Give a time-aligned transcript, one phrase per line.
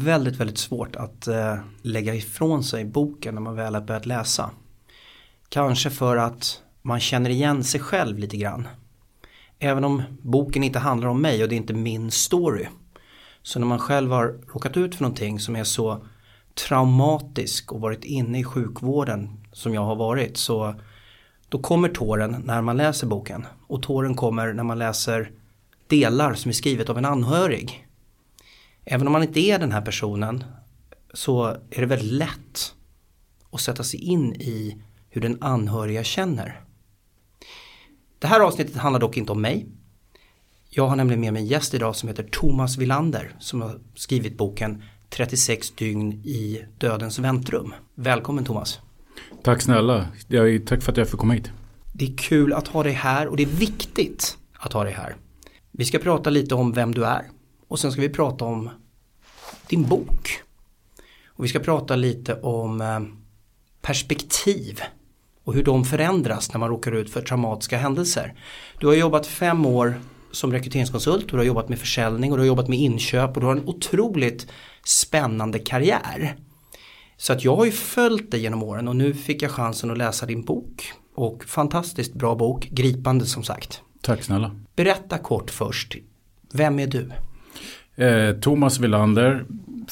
[0.00, 4.50] väldigt, väldigt svårt att eh, lägga ifrån sig boken när man väl har börjat läsa.
[5.48, 8.68] Kanske för att man känner igen sig själv lite grann.
[9.58, 12.66] Även om boken inte handlar om mig och det är inte min story.
[13.42, 16.06] Så när man själv har råkat ut för någonting som är så
[16.68, 20.74] traumatisk och varit inne i sjukvården som jag har varit så
[21.48, 23.46] då kommer tåren när man läser boken.
[23.66, 25.30] Och tåren kommer när man läser
[25.86, 27.86] delar som är skrivet av en anhörig.
[28.84, 30.44] Även om man inte är den här personen
[31.14, 32.74] så är det väldigt lätt
[33.50, 36.60] att sätta sig in i hur den anhöriga känner.
[38.18, 39.66] Det här avsnittet handlar dock inte om mig.
[40.68, 44.38] Jag har nämligen med mig en gäst idag som heter Thomas Villander som har skrivit
[44.38, 47.74] boken 36 dygn i dödens väntrum.
[47.94, 48.80] Välkommen Thomas.
[49.42, 50.08] Tack snälla.
[50.28, 51.50] Jag, tack för att jag får komma hit.
[51.92, 55.16] Det är kul att ha dig här och det är viktigt att ha dig här.
[55.70, 57.22] Vi ska prata lite om vem du är
[57.70, 58.70] och sen ska vi prata om
[59.68, 60.42] din bok.
[61.26, 63.00] Och vi ska prata lite om eh,
[63.82, 64.80] perspektiv
[65.44, 68.34] och hur de förändras när man råkar ut för traumatiska händelser.
[68.80, 72.46] Du har jobbat fem år som rekryteringskonsult, du har jobbat med försäljning och du har
[72.46, 74.46] jobbat med inköp och du har en otroligt
[74.84, 76.36] spännande karriär.
[77.16, 79.98] Så att jag har ju följt dig genom åren och nu fick jag chansen att
[79.98, 80.92] läsa din bok.
[81.14, 83.82] Och fantastiskt bra bok, gripande som sagt.
[84.02, 84.56] Tack snälla.
[84.76, 85.96] Berätta kort först,
[86.52, 87.10] vem är du?
[88.00, 89.44] Eh, Thomas Villander,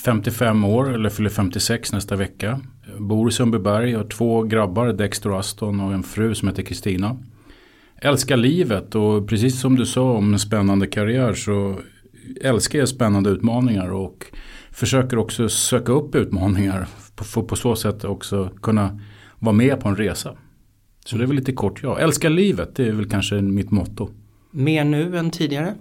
[0.04, 2.60] 55 år eller fyller 56 nästa vecka.
[2.98, 7.16] Bor i Sundbyberg, har två grabbar, Dexter och Aston och en fru som heter Kristina.
[8.02, 11.78] Älskar livet och precis som du sa om en spännande karriär så
[12.40, 14.24] älskar jag spännande utmaningar och
[14.70, 16.86] försöker också söka upp utmaningar.
[17.16, 19.00] För på så sätt också kunna
[19.38, 20.36] vara med på en resa.
[21.04, 21.98] Så det är väl lite kort ja.
[21.98, 24.10] Älskar livet, det är väl kanske mitt motto.
[24.50, 25.74] Mer nu än tidigare?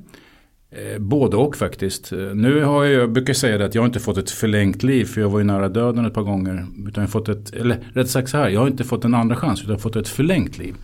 [0.77, 2.11] Eh, både och faktiskt.
[2.11, 5.05] Eh, nu har jag, jag brukar säga det att jag inte fått ett förlängt liv
[5.05, 6.65] för jag var ju nära döden ett par gånger.
[6.88, 9.13] Utan jag har fått ett, eller rätt sagt så här, jag har inte fått en
[9.13, 10.75] andra chans utan jag har fått ett förlängt liv.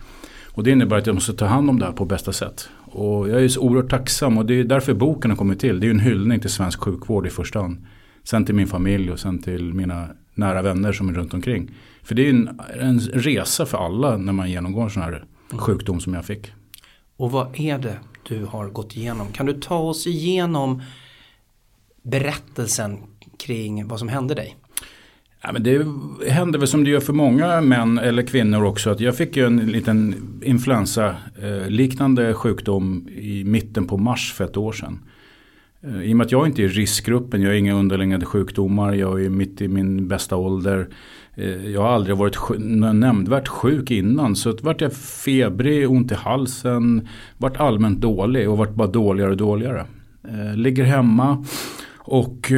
[0.52, 2.68] Och det innebär att jag måste ta hand om det här på bästa sätt.
[2.84, 5.80] Och jag är så oerhört tacksam och det är därför boken har kommit till.
[5.80, 7.86] Det är ju en hyllning till svensk sjukvård i första hand.
[8.24, 11.70] Sen till min familj och sen till mina nära vänner som är runt omkring.
[12.02, 16.00] För det är en, en resa för alla när man genomgår en sån här sjukdom
[16.00, 16.52] som jag fick.
[17.16, 17.98] Och vad är det
[18.28, 19.32] du har gått igenom?
[19.32, 20.82] Kan du ta oss igenom
[22.02, 22.98] berättelsen
[23.38, 24.56] kring vad som hände dig?
[25.42, 25.86] Ja, men det
[26.30, 28.90] hände väl som det gör för många män eller kvinnor också.
[28.90, 30.14] Att jag fick ju en liten
[30.44, 31.16] influensa
[31.68, 34.98] liknande sjukdom i mitten på mars för ett år sedan.
[35.84, 38.92] Eh, I och med att jag inte är i riskgruppen, jag har inga underliggande sjukdomar,
[38.92, 40.88] jag är mitt i min bästa ålder.
[41.36, 42.38] Eh, jag har aldrig varit
[42.94, 44.36] nämnvärt sjuk innan.
[44.36, 47.08] Så vart jag febrig, ont i halsen,
[47.38, 49.86] vart allmänt dålig och vart bara dåligare och dåligare.
[50.28, 51.44] Eh, ligger hemma
[51.96, 52.52] och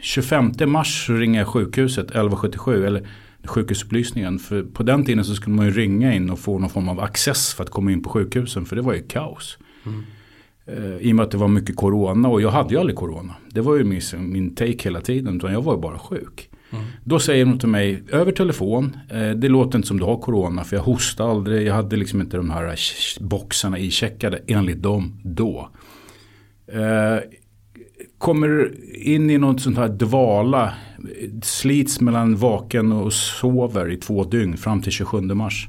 [0.00, 3.08] 25 mars så ringer jag sjukhuset 1177 eller
[3.44, 4.38] sjukhusupplysningen.
[4.38, 7.00] För på den tiden så skulle man ju ringa in och få någon form av
[7.00, 9.58] access för att komma in på sjukhusen för det var ju kaos.
[9.86, 10.04] Mm.
[11.00, 13.34] I och med att det var mycket corona och jag hade ju aldrig corona.
[13.50, 15.36] Det var ju min, min take hela tiden.
[15.36, 16.50] Utan jag var ju bara sjuk.
[16.72, 16.84] Mm.
[17.04, 18.96] Då säger de till mig över telefon.
[19.10, 20.64] eh, det låter inte som du har corona.
[20.64, 21.66] För jag hostade aldrig.
[21.66, 22.74] Jag hade liksom inte de här eh,
[23.20, 25.68] boxarna icheckade enligt dem då.
[26.66, 27.18] Eh,
[28.18, 30.64] kommer in i något sånt här dvala.
[30.98, 35.68] Eh, slits mellan vaken och sover i två dygn fram till 27 mars.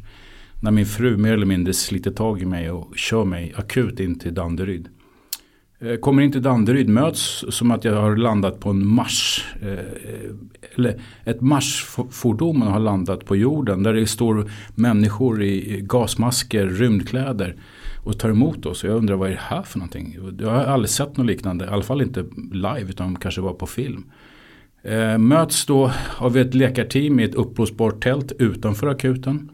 [0.62, 4.20] När min fru mer eller mindre sliter tag i mig och kör mig akut in
[4.20, 4.90] till Danderyd.
[5.84, 9.46] Eh, kommer in till Danderyd möts som att jag har landat på en Mars.
[9.62, 10.34] Eh,
[10.76, 13.84] eller ett Marsfordon har landat på jorden.
[13.84, 17.56] Där det står människor i gasmasker, rymdkläder.
[18.04, 18.84] Och tar emot oss.
[18.84, 20.18] Och jag undrar vad är det här för någonting.
[20.40, 21.66] Jag har aldrig sett något liknande.
[21.66, 24.04] I alla fall inte live utan kanske bara på film.
[24.84, 29.52] Eh, möts då av ett läkarteam i ett uppblåsbart tält utanför akuten.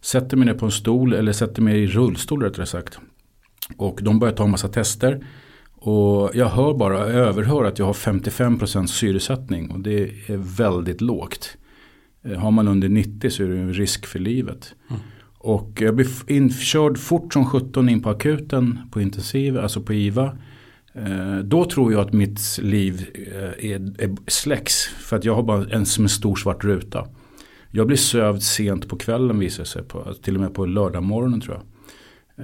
[0.00, 2.98] Sätter mig ner på en stol eller sätter mig i rullstol rättare sagt.
[3.76, 5.24] Och de börjar ta en massa tester.
[5.80, 11.00] Och jag hör bara, jag överhör att jag har 55% syresättning och det är väldigt
[11.00, 11.56] lågt.
[12.24, 14.74] Eh, har man under 90 så är det en risk för livet.
[14.90, 15.02] Mm.
[15.38, 20.38] Och jag blir inkörd fort som 17 in på akuten på intensiv, alltså på IVA.
[20.94, 24.86] Eh, då tror jag att mitt liv eh, är, är släcks.
[24.86, 27.06] För att jag har bara en som en stor svart ruta.
[27.70, 29.82] Jag blir sövd sent på kvällen visar sig.
[29.82, 31.62] På, till och med på lördagmorgonen tror jag.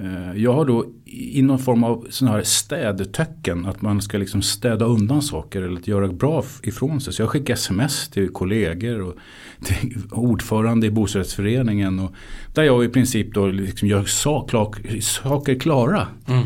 [0.03, 3.65] Eh, jag har då i någon form av sån här städtöcken.
[3.65, 7.13] Att man ska liksom städa undan saker eller göra bra ifrån sig.
[7.13, 9.15] Så jag skickar sms till kollegor och
[9.63, 11.99] till ordförande i bostadsrättsföreningen.
[11.99, 12.11] Och
[12.53, 14.03] där jag i princip då liksom gör
[15.01, 16.07] saker klara.
[16.27, 16.43] Mm.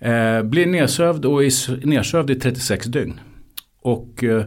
[0.00, 3.20] Eh, blir nedsövd och är nedsövd i 36 dygn.
[3.82, 4.44] Och eh,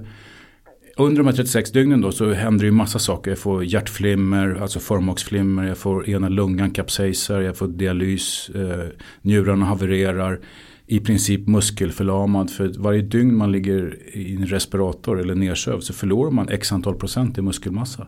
[0.98, 3.32] under de här 36 dygnen då så händer det ju massa saker.
[3.32, 8.88] Jag får hjärtflimmer, alltså förmaksflimmer, jag får ena lungan kapsejsar, jag får dialys, eh,
[9.22, 10.40] njurarna havererar.
[10.86, 16.32] I princip muskelförlamad för varje dygn man ligger i en respirator eller nedsövd så förlorar
[16.32, 18.08] man x antal procent i muskelmassa.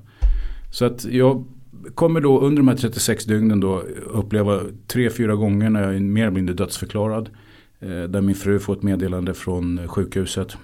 [0.72, 1.46] Så att jag
[1.96, 3.84] kommer då under de här 36 dygnen då
[4.14, 7.30] uppleva tre, fyra gånger när jag är mer eller mindre dödsförklarad.
[7.80, 10.58] Eh, där min fru får ett meddelande från sjukhuset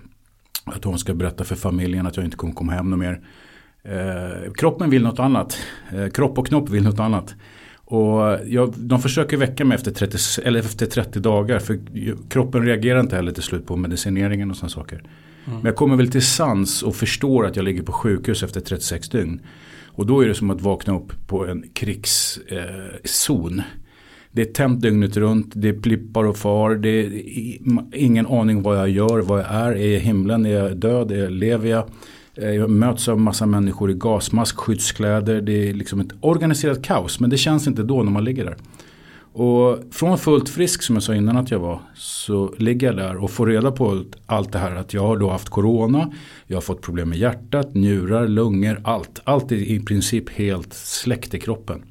[0.69, 3.21] att hon ska berätta för familjen att jag inte kommer komma hem något mer.
[3.83, 5.57] Eh, kroppen vill något annat.
[5.91, 7.35] Eh, kropp och knopp vill något annat.
[7.75, 11.59] Och jag, de försöker väcka mig efter 30, eller efter 30 dagar.
[11.59, 11.79] För
[12.29, 14.95] kroppen reagerar inte heller till slut på medicineringen och sådana saker.
[14.95, 15.09] Mm.
[15.45, 19.09] Men jag kommer väl till sans och förstår att jag ligger på sjukhus efter 36
[19.09, 19.41] dygn.
[19.85, 23.59] Och då är det som att vakna upp på en krigszon.
[23.59, 23.65] Eh,
[24.31, 27.11] det är tänt dygnet runt, det plippar och far, det är
[27.93, 31.11] ingen aning vad jag gör, vad jag är, är jag i himlen, är jag död,
[31.11, 31.89] är jag, lever jag?
[32.35, 37.19] Eh, jag möts av massa människor i gasmask, skyddskläder, det är liksom ett organiserat kaos.
[37.19, 38.57] Men det känns inte då när man ligger där.
[39.33, 43.23] Och från fullt frisk som jag sa innan att jag var så ligger jag där
[43.23, 46.11] och får reda på allt det här att jag har då haft corona.
[46.47, 49.21] Jag har fått problem med hjärtat, njurar, lungor, allt.
[49.23, 51.81] Allt är i princip helt släckt i kroppen.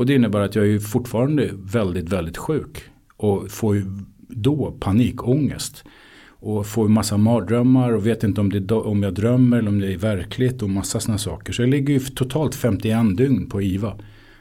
[0.00, 2.82] Och det innebär att jag är fortfarande väldigt, väldigt sjuk.
[3.16, 3.84] Och får ju
[4.28, 5.84] då panikångest.
[6.28, 9.92] Och får massa mardrömmar och vet inte om, det, om jag drömmer eller om det
[9.92, 11.52] är verkligt och massa sådana saker.
[11.52, 13.96] Så jag ligger ju totalt 51 dygn på IVA.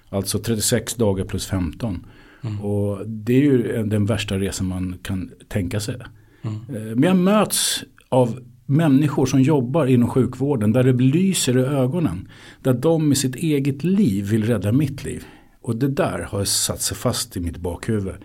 [0.09, 2.05] Alltså 36 dagar plus 15.
[2.43, 2.61] Mm.
[2.61, 5.95] Och det är ju den värsta resan man kan tänka sig.
[6.41, 6.55] Mm.
[6.55, 12.27] Eh, men jag möts av människor som jobbar inom sjukvården där det lyser i ögonen.
[12.61, 15.25] Där de i sitt eget liv vill rädda mitt liv.
[15.61, 18.15] Och det där har satt sig fast i mitt bakhuvud.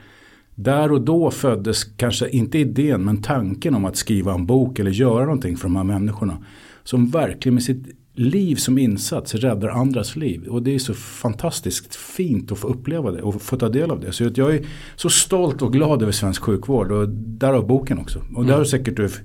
[0.54, 4.90] Där och då föddes kanske inte idén men tanken om att skriva en bok eller
[4.90, 6.44] göra någonting för de här människorna.
[6.84, 10.46] Som verkligen med sitt liv som insats räddar andras liv.
[10.46, 14.00] Och det är så fantastiskt fint att få uppleva det och få ta del av
[14.00, 14.12] det.
[14.12, 14.66] Så jag är
[14.96, 18.18] så stolt och glad över svensk sjukvård och därav boken också.
[18.18, 18.46] Och mm.
[18.46, 19.22] det har du säkert,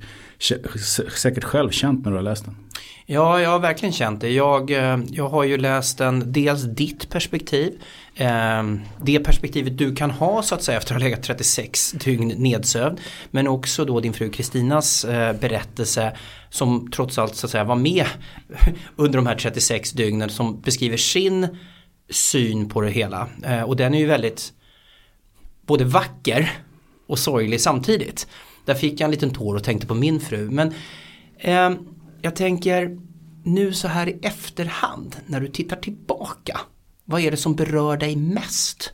[1.17, 2.56] säkert själv känt när du har läst den.
[3.11, 4.29] Ja, jag har verkligen känt det.
[4.29, 7.81] Jag, eh, jag har ju läst den, dels ditt perspektiv,
[8.15, 8.63] eh,
[9.01, 13.00] det perspektivet du kan ha så att säga efter att ha legat 36 dygn nedsövd.
[13.31, 16.17] Men också då din fru Kristinas eh, berättelse
[16.50, 18.06] som trots allt så att säga var med
[18.95, 21.47] under de här 36 dygnen som beskriver sin
[22.09, 23.27] syn på det hela.
[23.44, 24.53] Eh, och den är ju väldigt
[25.65, 26.51] både vacker
[27.07, 28.27] och sorglig samtidigt.
[28.65, 30.50] Där fick jag en liten tår och tänkte på min fru.
[30.50, 30.73] Men
[31.38, 31.69] eh,
[32.21, 33.00] jag tänker
[33.44, 36.60] nu så här i efterhand när du tittar tillbaka.
[37.06, 38.94] Vad är det som berör dig mest?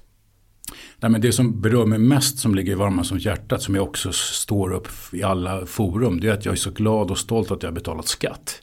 [0.99, 4.11] Nej, men det som berör mig mest som ligger varmast om hjärtat som jag också
[4.11, 6.19] står upp i alla forum.
[6.19, 8.61] Det är att jag är så glad och stolt att jag har betalat skatt.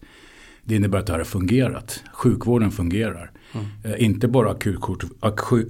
[0.64, 2.02] Det innebär att det här har fungerat.
[2.12, 3.30] Sjukvården fungerar.
[3.52, 3.66] Mm.
[3.84, 5.04] Eh, inte bara akut,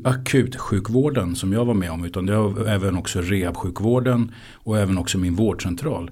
[0.04, 5.18] akutsjukvården som jag var med om utan det har även också rehabsjukvården och även också
[5.18, 6.10] min vårdcentral.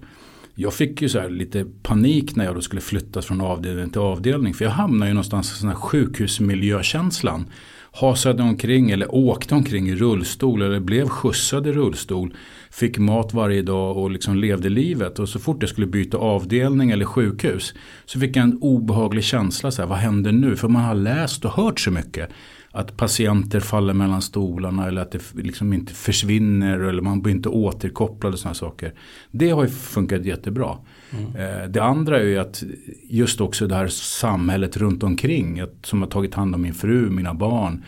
[0.63, 4.55] Jag fick ju så lite panik när jag då skulle flyttas från avdelning till avdelning.
[4.55, 7.47] För jag hamnade ju någonstans i den här sjukhusmiljökänslan.
[7.93, 12.35] Hasade omkring eller åkte omkring i rullstol eller blev skjutsad i rullstol.
[12.71, 15.19] Fick mat varje dag och liksom levde livet.
[15.19, 17.75] Och så fort jag skulle byta avdelning eller sjukhus
[18.05, 19.71] så fick jag en obehaglig känsla.
[19.71, 20.57] Så här, vad händer nu?
[20.57, 22.31] För man har läst och hört så mycket
[22.73, 27.49] att patienter faller mellan stolarna eller att det liksom inte försvinner eller man blir inte
[27.49, 28.95] återkopplad och sådana saker.
[29.31, 30.79] Det har ju funkat jättebra.
[31.11, 31.37] Mm.
[31.37, 32.63] Eh, det andra är ju att
[33.09, 37.11] just också det här samhället runt omkring att, som har tagit hand om min fru,
[37.11, 37.85] mina barn,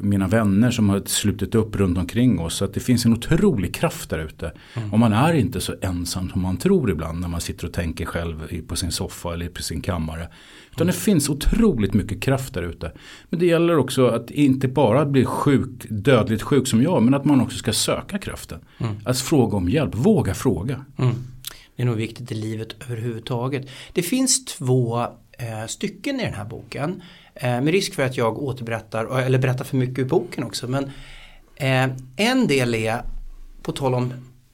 [0.00, 2.54] mina vänner som har slutit upp runt omkring oss.
[2.54, 4.52] Så att det finns en otrolig kraft där ute.
[4.74, 4.92] Mm.
[4.92, 8.04] Och man är inte så ensam som man tror ibland när man sitter och tänker
[8.04, 10.28] själv på sin soffa eller på sin kammare.
[10.70, 10.86] Utan mm.
[10.86, 12.92] det finns otroligt mycket kraft där ute.
[13.30, 17.24] Men det gäller också att inte bara bli sjuk, dödligt sjuk som jag, men att
[17.24, 18.60] man också ska söka kraften.
[18.78, 18.94] Mm.
[19.04, 20.84] Att fråga om hjälp, våga fråga.
[20.98, 21.14] Mm.
[21.76, 23.68] Det är nog viktigt i livet överhuvudtaget.
[23.92, 25.00] Det finns två
[25.38, 27.02] eh, stycken i den här boken.
[27.40, 30.68] Eh, med risk för att jag återberättar, eller berättar för mycket ur boken också.
[30.68, 30.84] Men
[31.56, 33.02] eh, en del är,
[33.62, 34.12] på tal om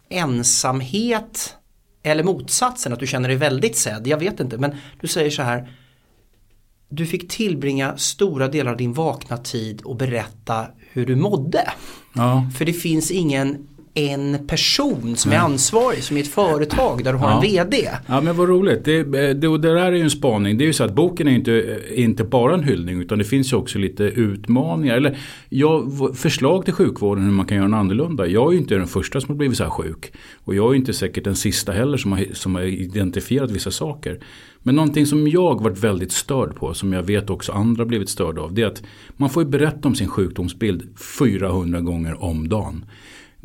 [0.08, 1.56] ensamhet
[2.02, 4.06] eller motsatsen, att du känner dig väldigt sedd.
[4.06, 5.72] Jag vet inte, men du säger så här.
[6.88, 11.70] Du fick tillbringa stora delar av din vakna tid och berätta hur du mådde.
[12.14, 12.50] Ja.
[12.58, 17.18] För det finns ingen en person som är ansvarig, som är ett företag där du
[17.18, 17.36] har ja.
[17.36, 17.88] en VD.
[18.06, 18.84] Ja men vad roligt.
[18.84, 20.58] Det, det, det där är ju en spaning.
[20.58, 23.52] Det är ju så att boken är inte, inte bara en hyllning utan det finns
[23.52, 24.96] ju också lite utmaningar.
[24.96, 25.18] Eller
[25.48, 28.26] ja, förslag till sjukvården hur man kan göra den annorlunda.
[28.26, 30.12] Jag är ju inte den första som har blivit så här sjuk.
[30.44, 34.18] Och jag är inte säkert den sista heller som har, som har identifierat vissa saker.
[34.62, 38.42] Men någonting som jag varit väldigt störd på, som jag vet också andra blivit störda
[38.42, 38.82] av, det är att
[39.16, 42.84] man får ju berätta om sin sjukdomsbild 400 gånger om dagen.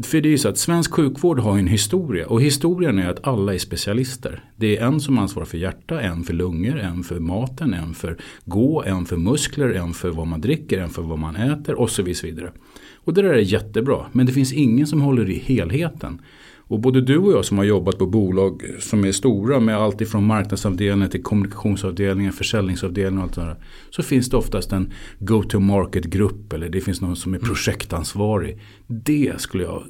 [0.03, 3.27] För det är ju så att svensk sjukvård har en historia och historien är att
[3.27, 4.43] alla är specialister.
[4.55, 8.17] Det är en som ansvarar för hjärta, en för lungor, en för maten, en för
[8.45, 11.89] gå, en för muskler, en för vad man dricker, en för vad man äter och
[11.89, 12.51] så vidare.
[12.95, 16.21] Och det där är jättebra men det finns ingen som håller i helheten.
[16.69, 20.01] Och både du och jag som har jobbat på bolag som är stora med allt
[20.01, 23.55] ifrån marknadsavdelningen till kommunikationsavdelningen, försäljningsavdelningen och allt sådär.
[23.89, 28.59] Så finns det oftast en go-to-market-grupp eller det finns någon som är projektansvarig.
[28.89, 29.83] Det skulle jag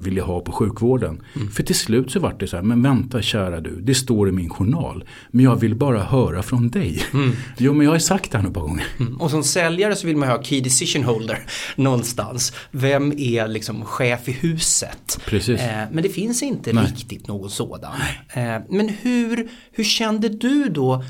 [0.00, 1.22] vilja ha på sjukvården.
[1.36, 1.50] Mm.
[1.50, 4.32] För till slut så vart det så här, men vänta kära du, det står i
[4.32, 5.04] min journal.
[5.30, 7.02] Men jag vill bara höra från dig.
[7.12, 7.32] Mm.
[7.58, 8.86] Jo men jag har sagt det här ett par gånger.
[9.00, 9.20] Mm.
[9.20, 11.38] Och som säljare så vill man ha key decision holder
[11.76, 12.52] någonstans.
[12.70, 15.20] Vem är liksom chef i huset?
[15.26, 15.60] Precis.
[15.60, 16.84] Eh, men det finns inte Nej.
[16.84, 17.92] riktigt någon sådan.
[18.32, 21.04] Eh, men hur, hur kände du då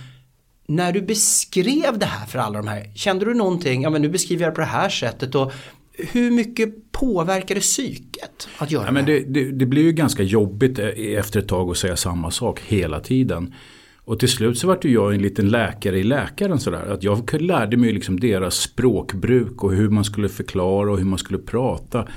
[0.66, 2.90] när du beskrev det här för alla de här?
[2.94, 5.52] Kände du någonting, ja men nu beskriver jag det på det här sättet och
[6.12, 10.22] hur mycket påverkar det psyket att göra ja, men det, det, det blir ju ganska
[10.22, 10.86] jobbigt eh,
[11.18, 13.54] efter ett tag att säga samma sak hela tiden.
[14.10, 16.92] Och till slut så vart jag en liten läkare i läkaren sådär.
[16.92, 21.18] Att jag lärde mig liksom deras språkbruk och hur man skulle förklara och hur man
[21.18, 22.08] skulle prata.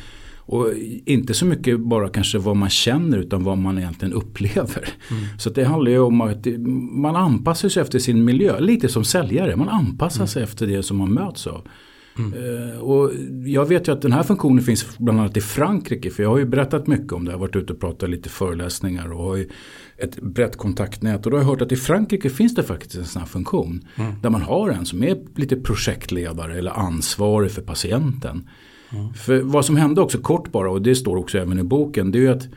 [0.45, 0.67] Och
[1.05, 4.89] inte så mycket bara kanske vad man känner utan vad man egentligen upplever.
[5.11, 5.23] Mm.
[5.39, 6.45] Så det handlar ju om att
[6.91, 8.59] man anpassar sig efter sin miljö.
[8.59, 10.27] Lite som säljare, man anpassar mm.
[10.27, 11.67] sig efter det som man möts av.
[12.17, 12.33] Mm.
[12.33, 13.11] Uh, och
[13.45, 16.09] jag vet ju att den här funktionen finns bland annat i Frankrike.
[16.09, 17.31] För jag har ju berättat mycket om det.
[17.31, 19.11] Jag har varit ute och pratat lite föreläsningar.
[19.11, 19.49] Och har ju
[19.97, 21.25] ett brett kontaktnät.
[21.25, 23.87] Och då har jag hört att i Frankrike finns det faktiskt en sån här funktion.
[23.95, 24.13] Mm.
[24.21, 28.49] Där man har en som är lite projektledare eller ansvarig för patienten.
[28.91, 29.13] Mm.
[29.13, 32.11] För vad som hände också kort bara och det står också även i boken.
[32.11, 32.47] Det är ju att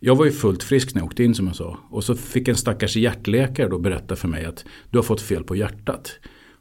[0.00, 1.78] jag var ju fullt frisk när jag åkte in som jag sa.
[1.90, 5.44] Och så fick en stackars hjärtläkare då berätta för mig att du har fått fel
[5.44, 6.18] på hjärtat.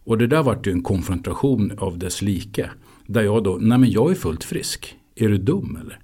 [0.08, 2.70] Och det där vart ju en konfrontation av dess like.
[3.06, 4.96] Där jag då, nej men jag är fullt frisk.
[5.16, 6.00] Är du dum eller?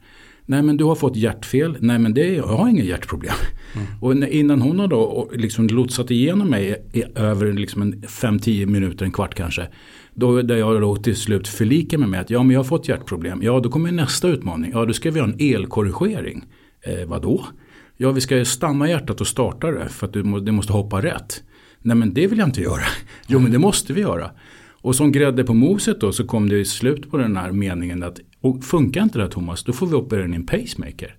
[0.46, 1.78] Nej men du har fått hjärtfel.
[1.80, 3.34] Nej men det är, jag har inga hjärtproblem.
[3.76, 3.88] Mm.
[4.02, 9.12] Och innan hon har då liksom lotsat igenom mig i över liksom 5-10 minuter, en
[9.12, 9.68] kvart kanske.
[10.14, 12.88] Då, där jag då till slut förlikar mig med att ja men jag har fått
[12.88, 13.40] hjärtproblem.
[13.44, 14.72] Ja då kommer nästa utmaning.
[14.74, 16.46] Ja då ska vi ha en elkorrigering.
[16.82, 17.46] Eh, vadå?
[17.98, 21.44] Ja vi ska stanna hjärtat och starta det för att det måste hoppa rätt.
[21.84, 22.84] Nej men det vill jag inte göra.
[23.28, 24.32] Jo men det måste vi göra.
[24.72, 28.04] Och som grädde på moset då så kom det i slut på den här meningen
[28.04, 31.16] att och funkar inte det Thomas då får vi operera in en pacemaker.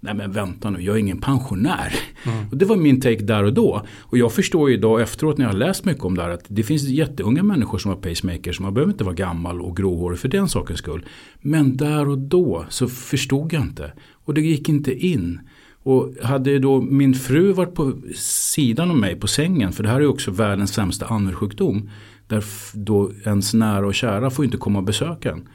[0.00, 1.94] Nej men vänta nu, jag är ingen pensionär.
[2.24, 2.48] Mm.
[2.50, 3.86] Och det var min take där och då.
[4.00, 6.44] Och jag förstår ju idag efteråt när jag har läst mycket om det här att
[6.48, 8.60] det finns jätteunga människor som har pacemakers.
[8.60, 11.04] Man behöver inte vara gammal och gråhårig för den sakens skull.
[11.40, 13.92] Men där och då så förstod jag inte.
[14.12, 15.40] Och det gick inte in.
[15.86, 20.00] Och hade då min fru varit på sidan om mig på sängen, för det här
[20.00, 21.90] är också världens sämsta anhörigsjukdom.
[22.26, 25.48] Där då ens nära och kära får inte komma och besöka en.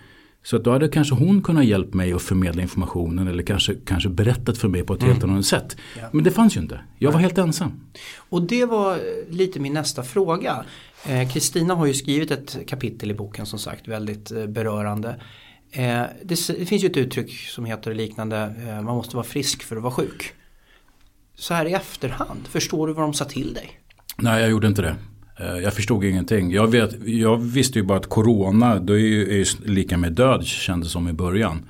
[0.44, 4.10] Så att då hade kanske hon kunnat hjälpa mig att förmedla informationen eller kanske, kanske
[4.10, 5.14] berättat för mig på ett mm.
[5.14, 5.78] helt annat sätt.
[6.00, 6.10] Ja.
[6.12, 6.80] Men det fanns ju inte.
[6.98, 7.72] Jag var helt ensam.
[8.18, 10.66] Och det var lite min nästa fråga.
[11.08, 15.16] Eh, Kristina eh, har ju skrivit ett kapitel i boken som sagt väldigt eh, berörande.
[15.72, 19.64] Eh, det, det, finns ju ett uttryck som heter liknande eh, man måste vara frisk
[19.64, 20.34] för att vara sjuk.
[21.36, 23.80] Så här i efterhand, förstår du vad de sa till dig?
[24.18, 24.96] Nej, jag gjorde inte det.
[25.40, 26.52] Eh, jag förstod ingenting.
[26.52, 30.46] Jag, vet, jag visste ju bara att corona då är ju, är lika med död
[30.46, 31.66] kändes som i början.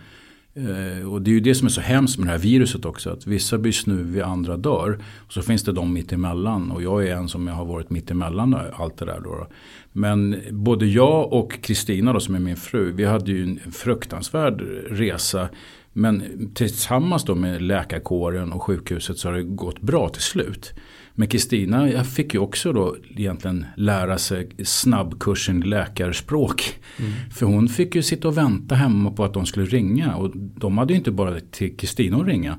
[0.54, 3.10] Eh, och det är ju det som är så hemskt med det här viruset också.
[3.10, 5.00] Att vissa blir snuviga, andra dör.
[5.18, 6.72] Och så finns det de mitt emellan.
[6.72, 9.20] Och jag är en som har varit mitt emellan allt det där.
[9.20, 9.48] Då.
[9.92, 12.92] Men både jag och Kristina som är min fru.
[12.92, 15.50] Vi hade ju en fruktansvärd resa.
[15.94, 20.74] Men tillsammans då med läkarkåren och sjukhuset så har det gått bra till slut.
[21.16, 26.80] Men Kristina fick ju också då egentligen lära sig snabbkursen läkarspråk.
[27.00, 27.12] Mm.
[27.32, 30.16] För hon fick ju sitta och vänta hemma på att de skulle ringa.
[30.16, 32.58] Och de hade ju inte bara till Kristina att ringa.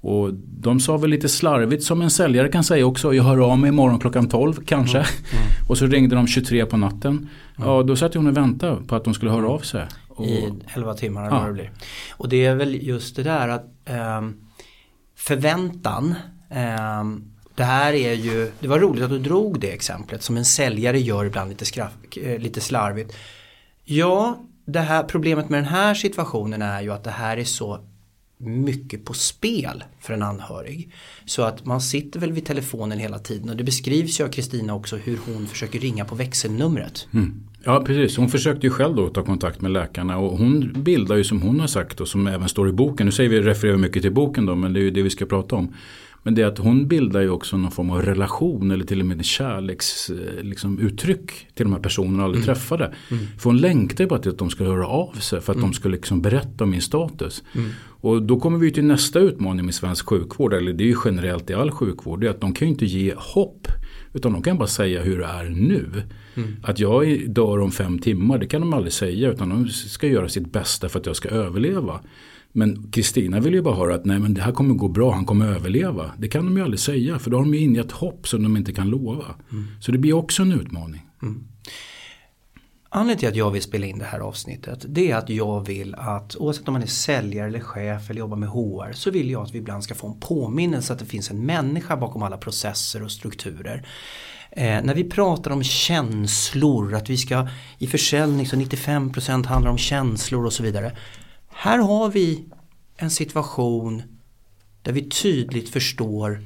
[0.00, 3.14] Och de sa väl lite slarvigt som en säljare kan säga också.
[3.14, 4.98] Jag hör av mig imorgon klockan 12 kanske.
[4.98, 5.10] Mm.
[5.32, 5.68] Mm.
[5.68, 7.28] Och så ringde de 23 på natten.
[7.56, 9.86] Ja då satt hon och väntade på att de skulle höra av sig.
[10.08, 11.40] Och, I 11 timmar eller ja.
[11.40, 11.70] vad det blir.
[12.12, 14.22] Och det är väl just det där att eh,
[15.16, 16.14] förväntan
[16.50, 17.04] eh,
[17.54, 21.00] det här är ju, det var roligt att du drog det exemplet som en säljare
[21.00, 23.16] gör ibland lite, skraff, eh, lite slarvigt.
[23.84, 27.80] Ja, det här problemet med den här situationen är ju att det här är så
[28.38, 30.92] mycket på spel för en anhörig.
[31.24, 34.74] Så att man sitter väl vid telefonen hela tiden och det beskrivs ju av Kristina
[34.74, 37.06] också hur hon försöker ringa på växelnumret.
[37.14, 37.42] Mm.
[37.64, 41.24] Ja precis, hon försökte ju själv då ta kontakt med läkarna och hon bildar ju
[41.24, 43.06] som hon har sagt och som även står i boken.
[43.06, 45.26] Nu säger vi refererar mycket till boken då men det är ju det vi ska
[45.26, 45.74] prata om.
[46.24, 49.06] Men det är att hon bildar ju också någon form av relation eller till och
[49.06, 50.76] med kärleksuttryck eh, liksom,
[51.54, 52.54] till de här personerna hon aldrig mm.
[52.54, 52.94] träffade.
[53.10, 53.26] Mm.
[53.38, 55.70] För hon längtar ju bara till att de skulle höra av sig för att mm.
[55.70, 57.42] de skulle liksom berätta om min status.
[57.54, 57.70] Mm.
[57.80, 61.50] Och då kommer vi till nästa utmaning med svensk sjukvård, eller det är ju generellt
[61.50, 63.68] i all sjukvård, det är att de kan ju inte ge hopp.
[64.12, 66.02] Utan de kan bara säga hur det är nu.
[66.34, 66.56] Mm.
[66.62, 69.32] Att jag dör om fem timmar, det kan de aldrig säga.
[69.32, 72.00] Utan de ska göra sitt bästa för att jag ska överleva.
[72.56, 75.24] Men Kristina vill ju bara höra att nej men det här kommer gå bra, han
[75.24, 76.10] kommer överleva.
[76.18, 78.56] Det kan de ju aldrig säga för då har de ju ingett hopp som de
[78.56, 79.24] inte kan lova.
[79.52, 79.66] Mm.
[79.80, 81.06] Så det blir också en utmaning.
[81.22, 81.44] Mm.
[82.88, 85.94] Anledningen till att jag vill spela in det här avsnittet det är att jag vill
[85.94, 89.42] att oavsett om man är säljare eller chef eller jobbar med HR så vill jag
[89.42, 93.02] att vi ibland ska få en påminnelse att det finns en människa bakom alla processer
[93.02, 93.86] och strukturer.
[94.50, 99.78] Eh, när vi pratar om känslor, att vi ska i försäljning så 95% handlar om
[99.78, 100.92] känslor och så vidare.
[101.56, 102.44] Här har vi
[102.96, 104.02] en situation
[104.82, 106.44] där vi tydligt förstår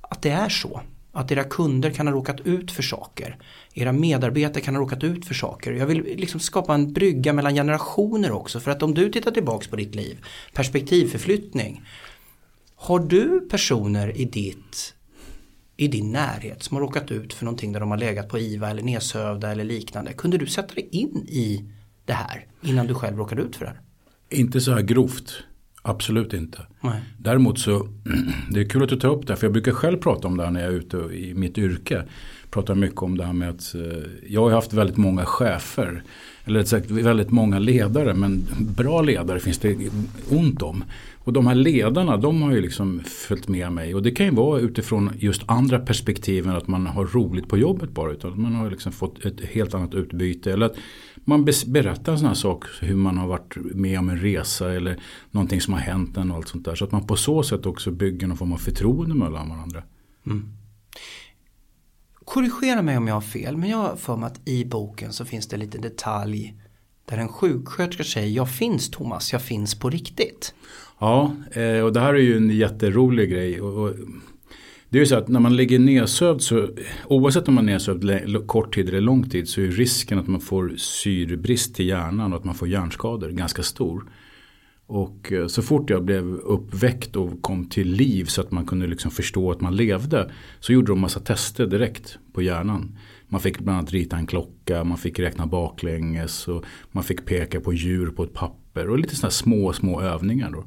[0.00, 0.80] att det är så.
[1.12, 3.38] Att era kunder kan ha råkat ut för saker.
[3.74, 5.72] Era medarbetare kan ha råkat ut för saker.
[5.72, 8.60] Jag vill liksom skapa en brygga mellan generationer också.
[8.60, 10.24] För att om du tittar tillbaks på ditt liv,
[10.54, 11.82] perspektivförflyttning.
[12.74, 14.94] Har du personer i, ditt,
[15.76, 18.70] i din närhet som har råkat ut för någonting där de har legat på IVA
[18.70, 20.12] eller nedsövda eller liknande.
[20.12, 21.64] Kunde du sätta dig in i
[22.04, 23.80] det här innan du själv råkade ut för det här?
[24.30, 25.44] Inte så här grovt.
[25.82, 26.66] Absolut inte.
[26.80, 27.00] Nej.
[27.18, 27.88] Däremot så,
[28.50, 30.44] det är kul att du tar upp det för jag brukar själv prata om det
[30.44, 32.04] här när jag är ute i mitt yrke.
[32.50, 36.02] Pratar mycket om det här med att eh, jag har haft väldigt många chefer.
[36.44, 39.76] Eller rätt sagt väldigt många ledare men bra ledare finns det
[40.30, 40.84] ont om.
[41.26, 43.94] Och de här ledarna de har ju liksom följt med mig.
[43.94, 47.58] Och det kan ju vara utifrån just andra perspektiv än att man har roligt på
[47.58, 48.12] jobbet bara.
[48.12, 50.52] Utan att man har liksom fått ett helt annat utbyte.
[50.52, 50.76] Eller att
[51.16, 52.64] man berättar en sån här sak.
[52.80, 56.36] Hur man har varit med om en resa eller någonting som har hänt en och
[56.36, 56.74] allt sånt där.
[56.74, 59.82] Så att man på så sätt också bygger någon form av förtroende mellan varandra.
[60.26, 60.48] Mm.
[62.14, 63.56] Korrigera mig om jag har fel.
[63.56, 66.54] Men jag har för mig att i boken så finns det lite detalj.
[67.04, 70.54] Där en sjuksköterska säger jag finns Thomas, jag finns på riktigt.
[70.98, 73.60] Ja, eh, och det här är ju en jätterolig grej.
[73.60, 73.94] Och,
[74.88, 76.68] det är ju så att när man ligger nedsövd så
[77.06, 80.40] oavsett om man är nedsövd kort tid eller lång tid så är risken att man
[80.40, 84.04] får syrebrist till hjärnan och att man får hjärnskador ganska stor.
[84.86, 88.86] Och eh, så fort jag blev uppväckt och kom till liv så att man kunde
[88.86, 90.30] liksom förstå att man levde
[90.60, 92.98] så gjorde de massa tester direkt på hjärnan.
[93.28, 97.60] Man fick bland annat rita en klocka, man fick räkna baklänges och man fick peka
[97.60, 100.50] på djur på ett papper och lite sådana små, små övningar.
[100.50, 100.64] Då.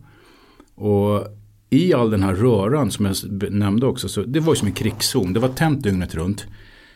[0.80, 1.28] Och
[1.70, 3.16] i all den här röran som jag
[3.52, 5.34] nämnde också, så det var ju som en krigszon.
[5.34, 6.48] Det var tänt dygnet runt.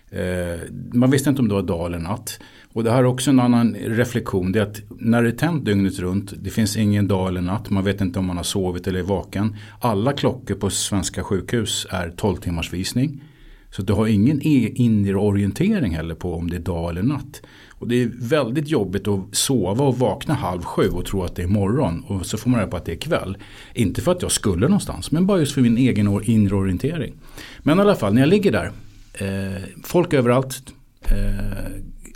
[0.10, 0.60] Eh,
[0.94, 2.40] man visste inte om det var dag eller natt.
[2.74, 4.52] Och det här är också en annan reflektion.
[4.52, 7.70] Det är att när det är tänt dygnet runt, det finns ingen dag eller natt.
[7.70, 9.56] Man vet inte om man har sovit eller är vaken.
[9.80, 13.24] Alla klockor på svenska sjukhus är 12 timmars visning.
[13.72, 17.42] Så du har ingen e- inre orientering heller på om det är dag eller natt.
[17.84, 21.44] Och det är väldigt jobbigt att sova och vakna halv sju och tro att det
[21.44, 22.04] är morgon.
[22.08, 23.38] Och så får man reda på att det är kväll.
[23.74, 27.14] Inte för att jag skulle någonstans men bara just för min egen inre orientering.
[27.60, 28.72] Men i alla fall när jag ligger där.
[29.14, 30.74] Eh, folk överallt.
[31.02, 31.72] Eh,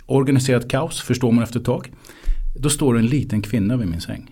[0.06, 1.92] organiserat kaos förstår man efter ett tag.
[2.56, 4.30] Då står en liten kvinna vid min säng.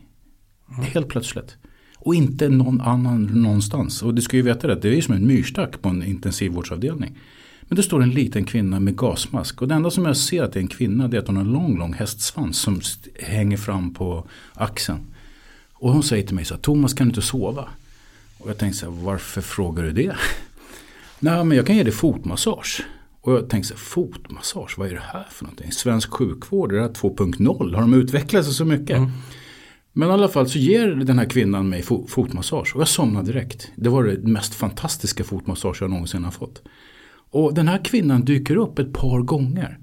[0.75, 0.85] Mm.
[0.85, 1.57] Helt plötsligt.
[1.97, 4.03] Och inte någon annan någonstans.
[4.03, 7.19] Och du ska ju veta det, det är ju som en myrstack på en intensivvårdsavdelning.
[7.69, 9.63] Men det står en liten kvinna med gasmask.
[9.63, 11.37] Och det enda som jag ser att det är en kvinna det är att hon
[11.37, 12.81] har en lång, lång hästsvans som
[13.21, 15.01] hänger fram på axeln.
[15.73, 17.69] Och hon säger till mig så här, Thomas kan du inte sova?
[18.39, 20.17] Och jag tänkte så här, varför frågar du det?
[21.21, 22.83] Nej men jag kan ge dig fotmassage.
[23.21, 25.73] Och jag tänkte så här, fotmassage, vad är det här för någonting?
[25.73, 27.75] Svensk sjukvård, är det här 2.0?
[27.75, 28.97] Har de utvecklat sig så mycket?
[28.97, 29.11] Mm.
[29.93, 33.71] Men i alla fall så ger den här kvinnan mig fotmassage och jag somnar direkt.
[33.77, 36.63] Det var det mest fantastiska fotmassage jag någonsin har fått.
[37.31, 39.79] Och den här kvinnan dyker upp ett par gånger.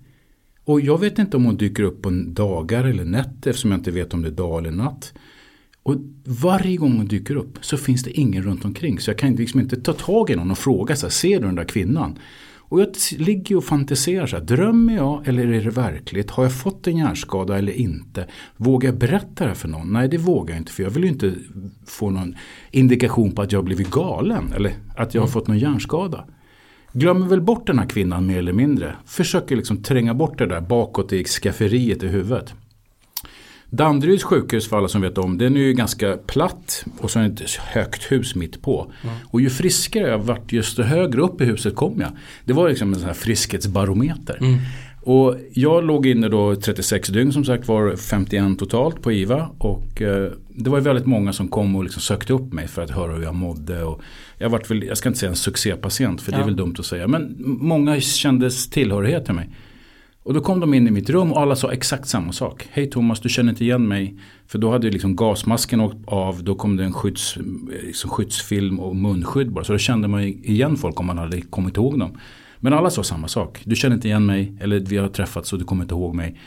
[0.66, 3.92] Och jag vet inte om hon dyker upp på dagar eller nätter eftersom jag inte
[3.92, 5.14] vet om det är dag eller natt.
[5.84, 9.00] Och varje gång hon dyker upp så finns det ingen runt omkring.
[9.00, 11.46] Så jag kan liksom inte ta tag i någon och fråga så här, ser du
[11.46, 12.20] den där kvinnan?
[12.74, 16.32] Och jag ligger och fantiserar så här, drömmer jag eller är det verkligt?
[16.32, 18.28] Har jag fått en hjärnskada eller inte?
[18.58, 19.94] Vågar jag berätta det här för någon?
[19.94, 21.34] Nej det vågar jag inte för jag vill ju inte
[21.86, 22.36] få någon
[22.72, 26.26] indikation på att jag har blivit galen eller att jag har fått någon hjärnskada.
[26.96, 28.96] Glömmer väl bort den här kvinnan mer eller mindre.
[29.06, 32.54] Försöker liksom tränga bort det där bakåt i skafferiet i huvudet.
[33.70, 37.24] Danderyds sjukhus för alla som vet om, den är ju ganska platt och så är
[37.24, 38.92] det ett högt hus mitt på.
[39.04, 39.16] Mm.
[39.26, 42.12] Och ju friskare jag vart desto högre upp i huset kom jag.
[42.46, 44.38] Det var liksom en sån här friskhetsbarometer.
[44.42, 44.60] Mm.
[45.06, 49.50] Och jag låg inne då 36 dygn som sagt var 51 totalt på IVA.
[49.58, 52.90] Och eh, det var väldigt många som kom och liksom sökte upp mig för att
[52.90, 53.84] höra hur jag mådde.
[53.84, 54.02] Och
[54.38, 56.38] jag, vart väl, jag ska inte säga en succépatient för ja.
[56.38, 57.08] det är väl dumt att säga.
[57.08, 59.50] Men många kändes tillhörighet till mig.
[60.24, 62.68] Och då kom de in i mitt rum och alla sa exakt samma sak.
[62.72, 64.20] Hej Thomas, du känner inte igen mig.
[64.48, 66.44] För då hade liksom gasmasken åkt av.
[66.44, 67.38] Då kom det en skydds,
[67.84, 69.64] liksom skyddsfilm och munskydd bara.
[69.64, 72.18] Så då kände man igen folk om man hade kommit ihåg dem.
[72.64, 73.62] Men alla sa samma sak.
[73.66, 74.54] Du känner inte igen mig.
[74.60, 76.40] Eller vi har träffats och du kommer inte ihåg mig.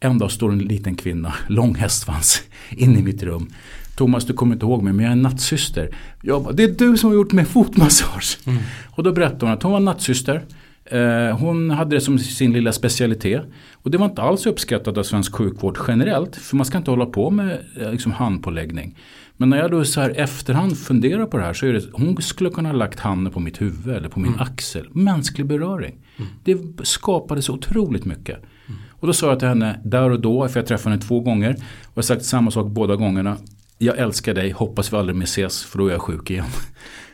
[0.00, 3.48] En dag står en liten kvinna, lång hästsvans, inne i mitt rum.
[3.96, 5.96] Thomas du kommer inte ihåg mig men jag är nattsyster.
[6.22, 8.38] Jag bara, det är du som har gjort mig fotmassage.
[8.46, 8.62] Mm.
[8.90, 10.44] Och då berättade hon att hon var nattsyster.
[10.84, 13.42] Eh, hon hade det som sin lilla specialitet.
[13.72, 16.36] Och det var inte alls uppskattat av svensk sjukvård generellt.
[16.36, 18.96] För man ska inte hålla på med eh, liksom, handpåläggning.
[19.36, 22.22] Men när jag då så här efterhand funderar på det här så är det hon
[22.22, 24.40] skulle kunna ha lagt handen på mitt huvud eller på min mm.
[24.40, 24.88] axel.
[24.92, 25.98] Mänsklig beröring.
[26.16, 26.30] Mm.
[26.44, 28.36] Det skapade så otroligt mycket.
[28.36, 28.80] Mm.
[28.90, 31.56] Och då sa jag till henne där och då, för jag träffade henne två gånger.
[31.84, 33.36] Och jag sagt samma sak båda gångerna.
[33.78, 36.46] Jag älskar dig, hoppas vi aldrig mer ses för då är jag sjuk igen.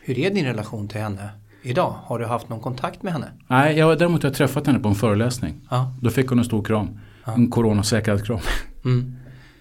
[0.03, 1.29] Hur är din relation till henne?
[1.63, 1.95] idag?
[2.05, 3.31] Har du haft någon kontakt med henne?
[3.47, 5.61] Nej, jag, däremot har jag träffat henne på en föreläsning.
[5.69, 5.93] Ja.
[6.01, 6.99] Då fick hon en stor kram.
[7.25, 7.33] Ja.
[7.33, 8.39] En coronasäkrad kram.
[8.85, 9.15] Mm.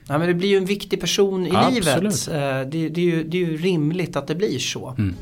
[0.08, 2.02] Ja, men det blir ju en viktig person i Absolut.
[2.02, 2.28] livet.
[2.28, 4.94] Eh, det, det, är ju, det är ju rimligt att det blir så.
[4.98, 5.14] Mm.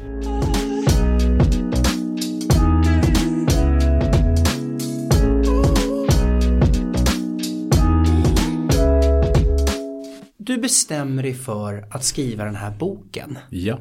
[10.39, 13.39] Du bestämmer dig för att skriva den här boken.
[13.51, 13.81] Ja.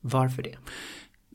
[0.00, 0.54] Varför det?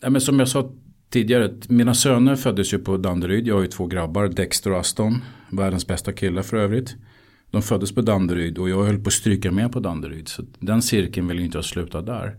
[0.01, 0.71] Ja, men som jag sa
[1.09, 3.47] tidigare, mina söner föddes ju på Danderyd.
[3.47, 5.21] Jag har ju två grabbar, Dexter och Aston.
[5.51, 6.95] Världens bästa killar för övrigt.
[7.53, 10.27] De föddes på Danderyd och jag höll på att stryka med på Danderyd.
[10.27, 12.35] Så den cirkeln vill ju inte ha slutat där.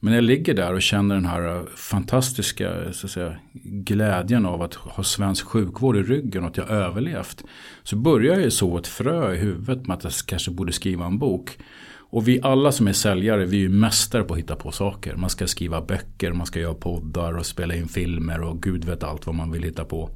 [0.00, 4.74] Men jag ligger där och känner den här fantastiska så att säga, glädjen av att
[4.74, 7.44] ha svensk sjukvård i ryggen och att jag överlevt.
[7.82, 11.18] Så börjar jag så ett frö i huvudet med att jag kanske borde skriva en
[11.18, 11.58] bok.
[12.10, 15.16] Och vi alla som är säljare, vi är ju mästare på att hitta på saker.
[15.16, 19.02] Man ska skriva böcker, man ska göra poddar och spela in filmer och gud vet
[19.02, 20.10] allt vad man vill hitta på.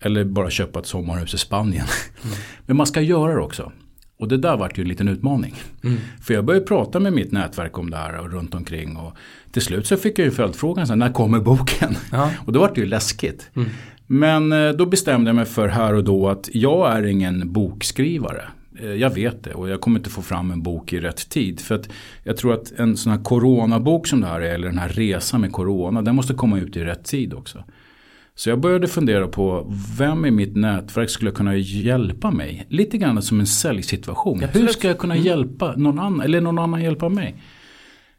[0.00, 1.86] Eller bara köpa ett sommarhus i Spanien.
[2.24, 2.36] Mm.
[2.66, 3.72] Men man ska göra det också.
[4.16, 5.54] Och det där vart ju en liten utmaning.
[5.84, 5.96] Mm.
[6.22, 8.96] För jag började prata med mitt nätverk om det här och runt omkring.
[8.96, 9.16] Och
[9.52, 11.96] till slut så fick jag ju följdfrågan, så när kommer boken?
[12.12, 12.30] Ja.
[12.46, 13.50] Och då vart det ju läskigt.
[13.56, 13.68] Mm.
[14.06, 18.44] Men eh, då bestämde jag mig för här och då att jag är ingen bokskrivare.
[18.80, 21.60] Eh, jag vet det och jag kommer inte få fram en bok i rätt tid.
[21.60, 21.88] För att
[22.22, 25.40] jag tror att en sån här coronabok som det här är, eller den här resan
[25.40, 27.64] med corona, den måste komma ut i rätt tid också.
[28.36, 32.66] Så jag började fundera på vem i mitt nätverk skulle kunna hjälpa mig?
[32.68, 34.40] Lite grann som en säljsituation.
[34.52, 35.26] Hur ska jag kunna mm.
[35.26, 37.42] hjälpa någon annan, eller någon annan hjälpa mig?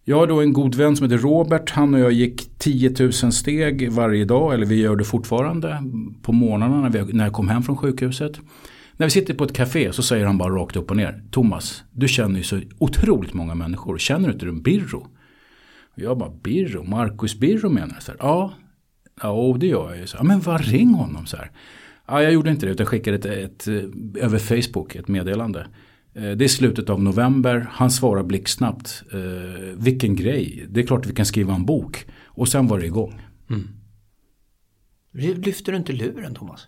[0.03, 1.69] Jag har då en god vän som heter Robert.
[1.69, 5.83] Han och jag gick 10 000 steg varje dag, eller vi gör det fortfarande
[6.21, 8.39] på morgnarna när, när jag kom hem från sjukhuset.
[8.97, 11.23] När vi sitter på ett café så säger han bara rakt upp och ner.
[11.31, 13.97] Thomas, du känner ju så otroligt många människor.
[13.97, 15.07] Känner du inte du Birro?
[15.95, 16.83] Jag bara, Birro?
[16.83, 18.53] Marcus Birro menar här, ja,
[19.21, 20.07] ja det gör jag ju.
[20.07, 21.51] Så, ja, men vad ring honom så här.
[22.07, 25.67] Ja, jag gjorde inte det utan skickade ett, ett, ett, över Facebook ett meddelande.
[26.13, 27.67] Eh, det är slutet av november.
[27.71, 29.03] Han svarar blixtsnabbt.
[29.13, 29.19] Eh,
[29.75, 30.65] vilken grej.
[30.69, 32.05] Det är klart vi kan skriva en bok.
[32.23, 33.21] Och sen var det igång.
[33.49, 33.67] Mm.
[35.11, 36.67] Lyfter du inte luren Thomas?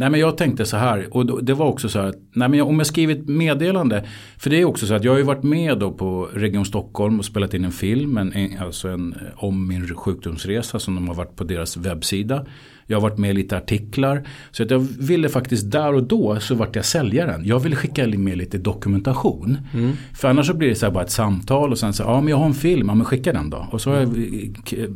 [0.00, 2.78] Nej men jag tänkte så här och det var också så här nej men om
[2.78, 4.04] jag skriver ett meddelande.
[4.38, 7.18] För det är också så att jag har ju varit med då på Region Stockholm
[7.18, 8.16] och spelat in en film.
[8.16, 12.46] En, alltså en, om min sjukdomsresa som de har varit på deras webbsida.
[12.90, 14.28] Jag har varit med i lite artiklar.
[14.50, 17.44] Så att jag ville faktiskt där och då så vart jag säljaren.
[17.44, 19.58] Jag ville skicka med lite dokumentation.
[19.74, 19.92] Mm.
[20.14, 22.36] För annars så blir det så bara ett samtal och sen så ja men jag
[22.36, 23.68] har en film, ja men skicka den då.
[23.72, 24.08] Och så har jag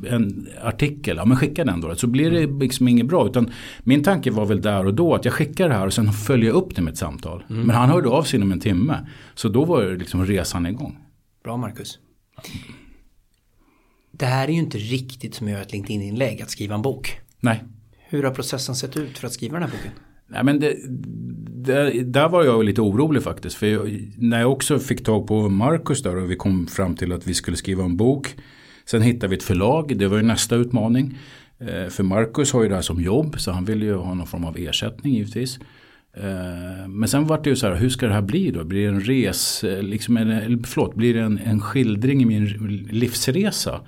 [0.08, 1.94] en artikel, ja men skicka den då.
[1.94, 3.26] Så blir det liksom inget bra.
[3.26, 6.12] Utan min tanke var väl där och då att jag skickar det här och sen
[6.12, 7.44] följer jag upp det med ett samtal.
[7.50, 7.62] Mm.
[7.62, 9.06] Men han hörde av sig inom en timme.
[9.34, 10.98] Så då var liksom resan igång.
[11.44, 11.98] Bra Marcus.
[14.12, 17.20] Det här är ju inte riktigt som att göra ett LinkedIn-inlägg, att skriva en bok.
[17.40, 17.62] Nej.
[18.14, 19.90] Hur har processen sett ut för att skriva den här boken?
[20.26, 20.76] Nej, men det,
[21.64, 23.56] det, där var jag lite orolig faktiskt.
[23.56, 27.12] För jag, när jag också fick tag på Marcus där och vi kom fram till
[27.12, 28.34] att vi skulle skriva en bok.
[28.84, 31.18] Sen hittade vi ett förlag, det var ju nästa utmaning.
[31.58, 34.26] Eh, för Marcus har ju det här som jobb så han ville ju ha någon
[34.26, 35.58] form av ersättning givetvis.
[36.16, 38.64] Eh, men sen vart det ju så här, hur ska det här bli då?
[38.64, 42.46] Blir det en res, eh, liksom en, förlåt, blir det en, en skildring i min
[42.90, 43.80] livsresa?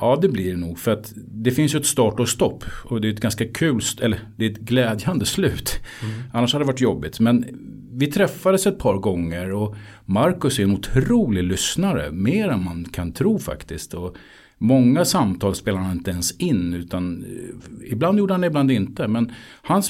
[0.00, 3.00] Ja det blir det nog för att det finns ju ett start och stopp och
[3.00, 5.80] det är ett ganska kul, eller det är ett glädjande slut.
[6.02, 6.14] Mm.
[6.32, 7.20] Annars hade det varit jobbigt.
[7.20, 7.44] Men
[7.92, 12.10] vi träffades ett par gånger och Marcus är en otrolig lyssnare.
[12.10, 13.94] Mer än man kan tro faktiskt.
[13.94, 14.16] Och
[14.58, 16.74] många samtal spelar han inte ens in.
[16.74, 19.08] Utan eh, ibland gjorde han det, ibland inte.
[19.08, 19.82] Men han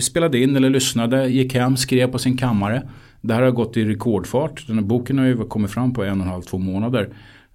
[0.00, 2.88] spelade in eller lyssnade, gick hem, skrev på sin kammare.
[3.20, 4.66] Det här har gått i rekordfart.
[4.66, 7.14] Den här boken har ju kommit fram på en och en halv, två månader.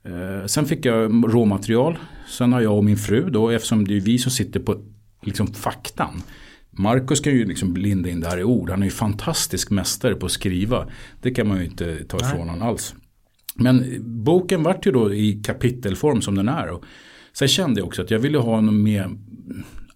[0.10, 1.98] Eh, sen fick jag råmaterial.
[2.28, 4.82] Sen har jag och min fru då, eftersom det är vi som sitter på
[5.22, 6.22] liksom faktan.
[6.72, 8.70] Marcus kan ju liksom linda in det här i ord.
[8.70, 10.88] Han är ju fantastisk mästare på att skriva.
[11.22, 12.96] Det kan man ju inte ta ifrån honom alls.
[13.56, 16.70] Men boken vart ju då i kapitelform som den är.
[16.70, 16.84] Och
[17.34, 19.10] sen kände jag också att jag ville ha något mer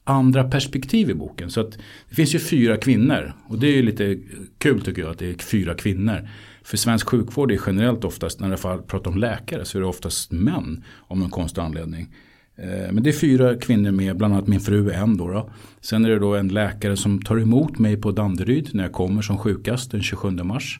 [0.04, 1.52] andra perspektiv i boken.
[1.52, 1.71] Så att
[2.10, 3.34] det finns ju fyra kvinnor.
[3.47, 4.19] Och det är ju lite
[4.58, 6.30] kul tycker jag att det är fyra kvinnor.
[6.63, 10.32] För svensk sjukvård är generellt oftast, när det pratar om läkare, så är det oftast
[10.32, 10.84] män.
[10.97, 12.08] Om någon konstig anledning.
[12.56, 15.49] Eh, men det är fyra kvinnor med, bland annat min fru en då, då.
[15.82, 19.21] Sen är det då en läkare som tar emot mig på Danderyd när jag kommer
[19.21, 20.80] som sjukast den 27 mars.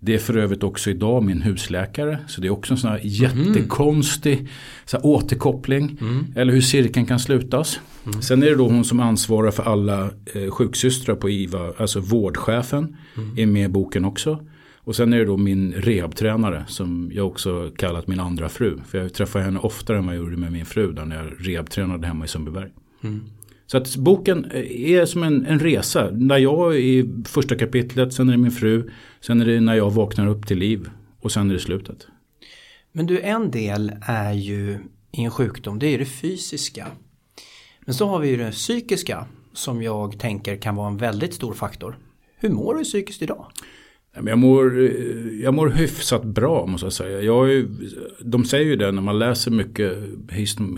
[0.00, 2.18] Det är för övrigt också idag min husläkare.
[2.26, 4.48] Så det är också en sån här jättekonstig
[4.84, 5.98] så här återkoppling.
[6.00, 6.26] Mm.
[6.36, 7.80] Eller hur cirkeln kan slutas.
[8.06, 8.22] Mm.
[8.22, 11.72] Sen är det då hon som ansvarar för alla eh, sjuksystrar på IVA.
[11.78, 13.38] Alltså vårdchefen mm.
[13.38, 14.38] är med i boken också.
[14.84, 18.78] Och sen är det då min rehabtränare som jag också kallat min andra fru.
[18.86, 21.48] För jag träffar henne oftare än vad jag gjorde med min fru där när jag
[21.48, 22.70] rehabtränade hemma i Sundbyberg.
[23.02, 23.24] Mm.
[23.66, 26.10] Så att boken är som en, en resa.
[26.12, 29.74] När jag är i första kapitlet, sen är det min fru, sen är det när
[29.74, 32.06] jag vaknar upp till liv och sen är det slutet.
[32.92, 34.78] Men du, en del är ju
[35.12, 36.86] i en sjukdom, det är det fysiska.
[37.80, 41.52] Men så har vi ju det psykiska som jag tänker kan vara en väldigt stor
[41.52, 41.98] faktor.
[42.36, 43.46] Hur mår du psykiskt idag?
[44.14, 44.90] Jag mår,
[45.42, 47.22] jag mår hyfsat bra måste jag säga.
[47.22, 47.66] Jag är,
[48.20, 49.92] de säger ju det när man läser mycket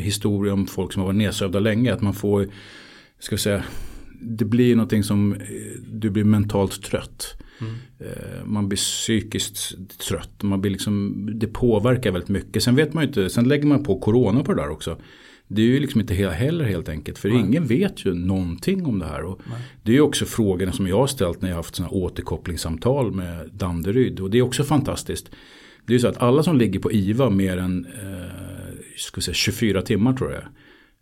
[0.00, 1.94] historia om folk som har varit nedsövda länge.
[1.94, 2.48] Att man får,
[3.18, 3.64] ska jag säga,
[4.20, 5.36] det blir någonting som,
[5.86, 7.42] du blir mentalt trött.
[7.60, 7.74] Mm.
[7.98, 9.74] Eh, man blir psykiskt
[10.08, 10.42] trött.
[10.42, 12.62] Man blir liksom, det påverkar väldigt mycket.
[12.62, 14.98] Sen vet man ju inte, sen lägger man på corona på det där också.
[15.48, 17.18] Det är ju liksom inte heller helt enkelt.
[17.18, 17.40] För Nej.
[17.40, 19.22] ingen vet ju någonting om det här.
[19.22, 19.40] Och
[19.82, 23.12] det är ju också frågorna som jag har ställt när jag har haft sådana återkopplingssamtal
[23.12, 24.20] med Danderyd.
[24.20, 25.30] Och det är också fantastiskt.
[25.86, 29.34] Det är ju så att alla som ligger på IVA mer än eh, ska säga,
[29.34, 30.42] 24 timmar tror jag.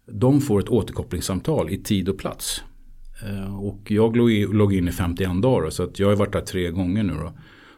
[0.07, 2.62] De får ett återkopplingssamtal i tid och plats.
[3.26, 4.16] Eh, och jag
[4.54, 5.70] låg in i 51 dagar.
[5.70, 7.12] Så att jag har varit där tre gånger nu.
[7.12, 7.33] Då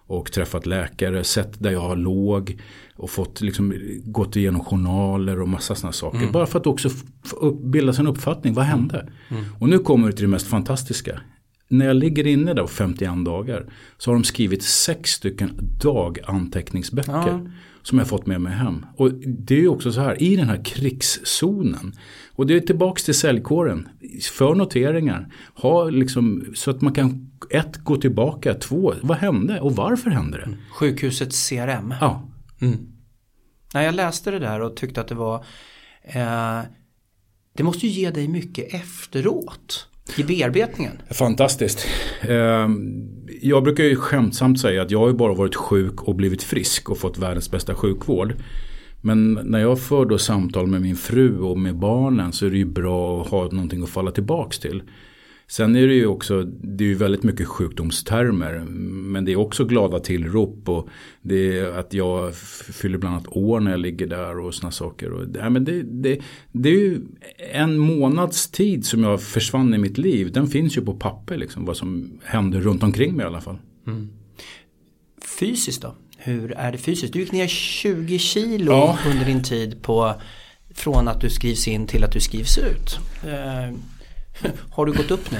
[0.07, 2.61] och träffat läkare, sett där jag låg
[2.97, 6.19] och fått liksom, gått igenom journaler och massa sådana saker.
[6.19, 6.33] Mm.
[6.33, 6.89] Bara för att också
[7.63, 9.01] bilda sig en uppfattning, vad hände?
[9.01, 9.43] Mm.
[9.43, 9.55] mm.
[9.59, 11.21] Och nu kommer det till det mest fantastiska.
[11.69, 13.67] När jag ligger inne där 51 dagar
[13.99, 15.51] så har de skrivit sex stycken
[15.83, 17.13] daganteckningsböcker.
[17.13, 17.47] Ja.
[17.83, 18.87] Som jag fått med mig hem.
[18.97, 21.93] Och det är ju också så här, i den här krigszonen.
[22.33, 23.89] Och det är tillbaks till säljkåren.
[24.33, 25.33] För noteringar.
[25.55, 28.55] Ha liksom, så att man kan ett, gå tillbaka.
[28.55, 30.45] Två, vad hände och varför hände det?
[30.45, 30.59] Mm.
[30.71, 31.95] Sjukhusets CRM.
[32.01, 32.29] Ja.
[32.61, 32.77] Mm.
[33.75, 35.45] Nej, jag läste det där och tyckte att det var
[36.03, 36.61] eh,
[37.53, 40.99] Det måste ju ge dig mycket efteråt i bearbetningen.
[41.11, 41.87] Fantastiskt.
[42.21, 43.09] Ehm,
[43.43, 46.91] jag brukar ju skämtsamt säga att jag har ju bara varit sjuk och blivit frisk
[46.91, 48.35] och fått världens bästa sjukvård.
[49.01, 52.57] Men när jag för då samtal med min fru och med barnen så är det
[52.57, 54.83] ju bra att ha någonting att falla tillbaks till.
[55.49, 58.65] Sen är det ju också, det är ju väldigt mycket sjukdomstermer.
[58.69, 60.89] Men det är också glada tillrop och
[61.23, 62.35] det är att jag
[62.73, 65.13] fyller bland annat år när jag ligger där och sådana saker.
[65.13, 66.21] Och, ja, men det, det,
[66.53, 67.01] det är ju
[67.53, 70.33] en månads tid som jag försvann i mitt liv.
[70.33, 73.59] Den finns ju på papper liksom, vad som händer runt omkring mig i alla fall.
[73.87, 74.09] Mm.
[75.39, 75.95] Fysiskt då?
[76.17, 77.13] Hur är det fysiskt?
[77.13, 78.99] Du gick ner 20 kilo ja.
[79.07, 80.15] under din tid på
[80.75, 82.99] från att du skrivs in till att du skrivs ut.
[84.71, 85.39] Har du gått upp nu?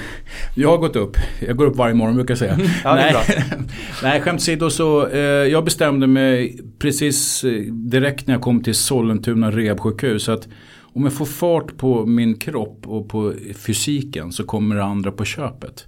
[0.55, 1.17] Jag har gått upp.
[1.47, 2.59] Jag går upp varje morgon brukar jag säga.
[2.85, 3.15] ja, Nej.
[4.03, 8.75] Nej, skämt åsido så eh, jag bestämde mig precis eh, direkt när jag kom till
[8.75, 10.49] Sollentuna rehabsjukhus att
[10.83, 15.25] om jag får fart på min kropp och på fysiken så kommer det andra på
[15.25, 15.87] köpet.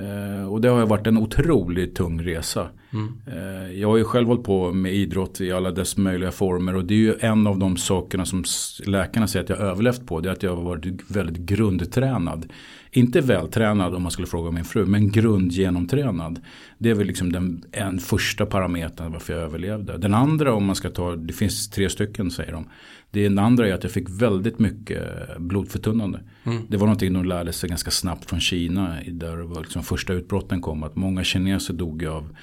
[0.00, 2.68] Eh, och det har varit en otroligt tung resa.
[2.92, 3.12] Mm.
[3.26, 6.76] Eh, jag har ju själv hållit på med idrott i alla dess möjliga former.
[6.76, 8.44] Och det är ju en av de sakerna som
[8.86, 10.20] läkarna säger att jag har överlevt på.
[10.20, 12.52] Det är att jag har varit väldigt grundtränad.
[12.92, 14.86] Inte vältränad om man skulle fråga min fru.
[14.86, 16.40] Men grundgenomtränad.
[16.78, 19.98] Det är väl liksom den en första parametern varför jag överlevde.
[19.98, 22.64] Den andra om man ska ta, det finns tre stycken säger de.
[23.10, 25.02] Det andra är att jag fick väldigt mycket
[25.38, 26.20] blodförtunnande.
[26.44, 26.62] Mm.
[26.68, 28.96] Det var någonting de lärde sig ganska snabbt från Kina.
[29.08, 30.82] Där var liksom första utbrotten kom.
[30.82, 32.36] Att många kineser dog av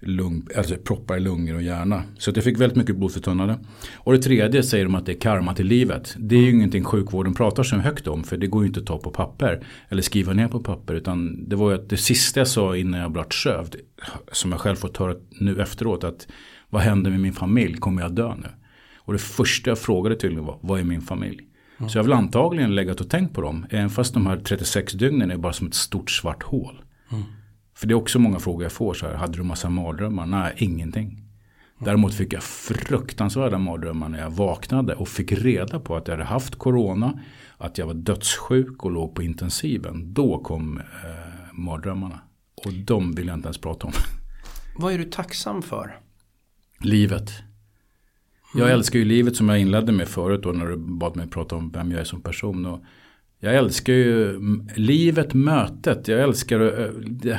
[0.00, 2.02] lung, alltså proppar i lungor och hjärna.
[2.18, 3.58] Så att jag fick väldigt mycket blodförtunnande.
[3.94, 6.14] Och det tredje säger de att det är karma till livet.
[6.18, 8.24] Det är ju ingenting sjukvården pratar så högt om.
[8.24, 9.66] För det går ju inte att ta på papper.
[9.88, 10.94] Eller skriva ner på papper.
[10.94, 13.76] Utan det var ju att det sista jag sa innan jag blev sövd.
[14.32, 16.04] Som jag själv fått höra nu efteråt.
[16.04, 16.26] Att
[16.70, 17.74] vad händer med min familj?
[17.74, 18.48] Kommer jag dö nu?
[19.04, 21.48] Och det första jag frågade tydligen var, vad är min familj?
[21.78, 21.90] Mm.
[21.90, 23.66] Så jag har väl antagligen legat och tänkt på dem.
[23.70, 26.82] Även fast de här 36 dygnen är bara som ett stort svart hål.
[27.12, 27.24] Mm.
[27.74, 28.94] För det är också många frågor jag får.
[28.94, 30.26] Så här, hade du massa mardrömmar?
[30.26, 31.20] Nej, ingenting.
[31.78, 36.24] Däremot fick jag fruktansvärda mardrömmar när jag vaknade och fick reda på att jag hade
[36.24, 37.20] haft corona.
[37.56, 40.14] Att jag var dödssjuk och låg på intensiven.
[40.14, 40.84] Då kom eh,
[41.52, 42.20] mardrömmarna.
[42.66, 43.92] Och de vill jag inte ens prata om.
[44.76, 45.98] Vad är du tacksam för?
[46.80, 47.30] Livet.
[48.54, 48.78] Jag mm.
[48.78, 51.70] älskar ju livet som jag inledde med förut då när du bad mig prata om
[51.70, 52.66] vem jag är som person.
[52.66, 52.84] Och
[53.40, 54.38] jag älskar ju
[54.74, 56.08] livet, mötet.
[56.08, 57.36] Jag älskar, äh,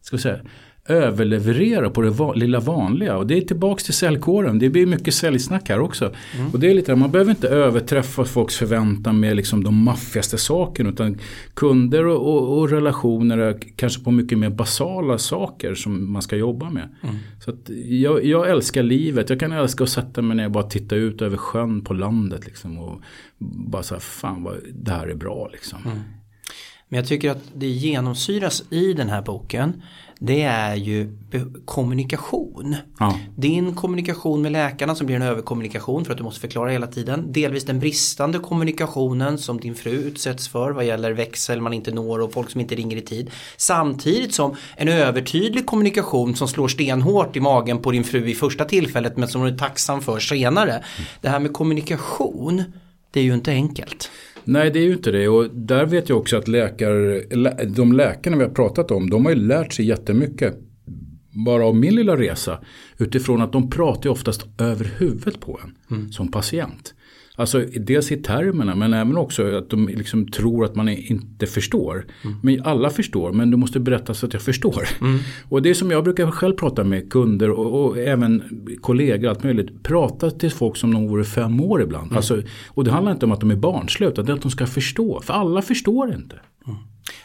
[0.00, 0.40] ska jag säga,
[0.88, 3.16] överleverera på det va lilla vanliga.
[3.16, 4.58] Och det är tillbaks till säljkåren.
[4.58, 6.12] Det blir mycket säljsnack här också.
[6.36, 6.50] Mm.
[6.52, 10.90] Och det är lite, man behöver inte överträffa folks förväntan med liksom de maffigaste sakerna.
[10.90, 11.18] Utan
[11.54, 16.36] kunder och, och, och, relationer är kanske på mycket mer basala saker som man ska
[16.36, 16.88] jobba med.
[17.02, 17.16] Mm.
[17.44, 17.52] Så
[17.84, 19.30] jag, jag, älskar livet.
[19.30, 22.46] Jag kan älska att sätta mig ner och bara titta ut över sjön på landet.
[22.46, 23.00] Liksom, och
[23.38, 25.78] bara så här, fan vad, det här är bra liksom.
[25.84, 25.98] Mm.
[26.88, 29.82] Men jag tycker att det genomsyras i den här boken
[30.18, 31.18] det är ju
[31.64, 32.76] kommunikation.
[32.98, 33.18] Ja.
[33.36, 37.32] Din kommunikation med läkarna som blir en överkommunikation för att du måste förklara hela tiden.
[37.32, 42.20] Delvis den bristande kommunikationen som din fru utsätts för vad gäller växel man inte når
[42.20, 43.30] och folk som inte ringer i tid.
[43.56, 48.64] Samtidigt som en övertydlig kommunikation som slår stenhårt i magen på din fru i första
[48.64, 50.72] tillfället men som hon är tacksam för senare.
[50.72, 50.82] Mm.
[51.20, 52.64] Det här med kommunikation,
[53.10, 54.10] det är ju inte enkelt.
[54.50, 57.22] Nej det är ju inte det och där vet jag också att läkare,
[57.66, 60.58] de läkarna vi har pratat om de har ju lärt sig jättemycket.
[61.46, 62.58] Bara av min lilla resa.
[62.98, 66.12] Utifrån att de pratar oftast över huvudet på en mm.
[66.12, 66.94] som patient.
[67.38, 72.06] Alltså dels i termerna men även också att de liksom tror att man inte förstår.
[72.24, 72.36] Mm.
[72.42, 74.88] Men alla förstår men du måste berätta så att jag förstår.
[75.00, 75.18] Mm.
[75.48, 78.42] Och det är som jag brukar själv prata med kunder och, och, även
[78.80, 79.82] kollegor, allt möjligt.
[79.82, 82.06] Prata till folk som de vore fem år ibland.
[82.06, 82.16] Mm.
[82.16, 84.50] Alltså, och det handlar inte om att de är barnsliga utan det är att de
[84.50, 85.20] ska förstå.
[85.20, 86.36] För alla förstår inte.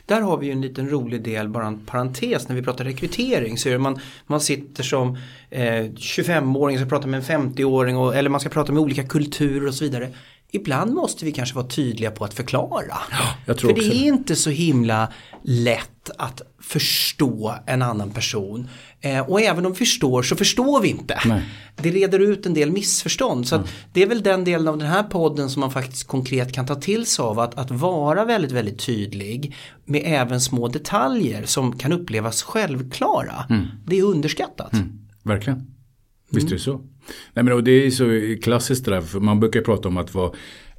[0.06, 3.58] Där har vi ju en liten rolig del, bara en parentes, när vi pratar rekrytering
[3.58, 5.18] så är det man, man sitter som
[5.50, 9.76] eh, 25-åring och pratar med en 50-åring eller man ska prata med olika kulturer och
[9.76, 10.10] så vidare.
[10.56, 12.98] Ibland måste vi kanske vara tydliga på att förklara.
[13.46, 18.70] För det är inte så himla lätt att förstå en annan person.
[19.04, 21.20] Eh, och även om vi förstår så förstår vi inte.
[21.26, 21.42] Nej.
[21.76, 23.48] Det leder ut en del missförstånd.
[23.48, 23.68] Så mm.
[23.94, 26.76] det är väl den delen av den här podden som man faktiskt konkret kan ta
[26.76, 27.40] till sig av.
[27.40, 33.46] Att, att vara väldigt, väldigt tydlig med även små detaljer som kan upplevas självklara.
[33.50, 33.66] Mm.
[33.86, 34.74] Det är underskattat.
[34.74, 35.00] Mm.
[35.24, 35.68] Verkligen.
[36.30, 36.82] Visst är det så.
[37.34, 39.02] Nej, men, det är så klassiskt det där.
[39.02, 40.32] För man brukar prata om att vara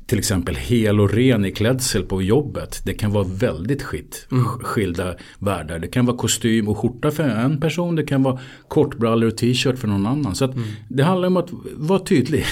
[0.07, 2.81] till exempel hel och ren i klädsel på jobbet.
[2.85, 4.27] Det kan vara väldigt skitt.
[4.31, 4.45] Mm.
[4.45, 5.79] Skilda världar.
[5.79, 7.97] Det kan vara kostym och skjorta för en person.
[7.97, 10.35] Det kan vara kortbrallor och t-shirt för någon annan.
[10.35, 10.65] Så mm.
[10.89, 12.45] det handlar om att vara tydlig.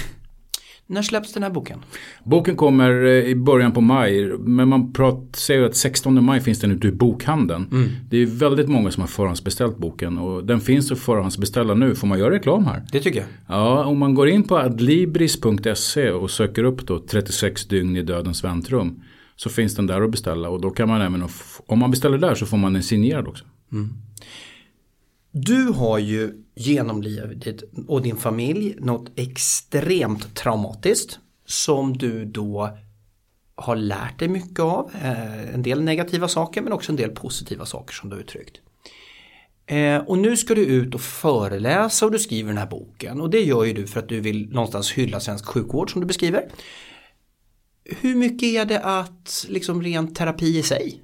[0.87, 1.79] När släpps den här boken?
[2.25, 4.39] Boken kommer eh, i början på maj.
[4.39, 7.69] Men man pratar, säger att 16 maj finns den ute i bokhandeln.
[7.73, 7.89] Mm.
[8.11, 10.19] Det är väldigt många som har förhandsbeställt boken.
[10.19, 11.95] Och den finns att förhandsbeställa nu.
[11.95, 12.83] Får man göra reklam här?
[12.93, 13.29] Det tycker jag.
[13.49, 18.45] Ja, om man går in på adlibris.se och söker upp då 36 dygn i dödens
[18.45, 19.03] väntrum.
[19.37, 20.49] Så finns den där att beställa.
[20.49, 21.29] Och då kan man även,
[21.67, 23.45] om man beställer där så får man en signerad också.
[23.73, 23.89] Mm.
[25.33, 32.79] Du har ju genomlidit och din familj något extremt traumatiskt som du då
[33.55, 34.91] har lärt dig mycket av.
[35.03, 38.61] Eh, en del negativa saker men också en del positiva saker som du har uttryckt.
[39.67, 43.31] Eh, och nu ska du ut och föreläsa och du skriver den här boken och
[43.31, 46.49] det gör ju du för att du vill någonstans hylla svensk sjukvård som du beskriver.
[47.85, 51.03] Hur mycket är det att liksom ren terapi i sig?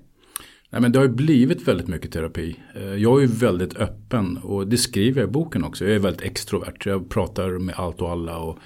[0.70, 2.57] Nej, men det har ju blivit väldigt mycket terapi.
[2.74, 5.85] Eh, jag är ju väldigt öppen och det skriver jag i boken också.
[5.85, 6.87] Jag är väldigt extrovert.
[6.87, 8.38] Jag pratar med allt och alla.
[8.38, 8.59] Och,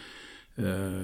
[0.56, 1.02] eh,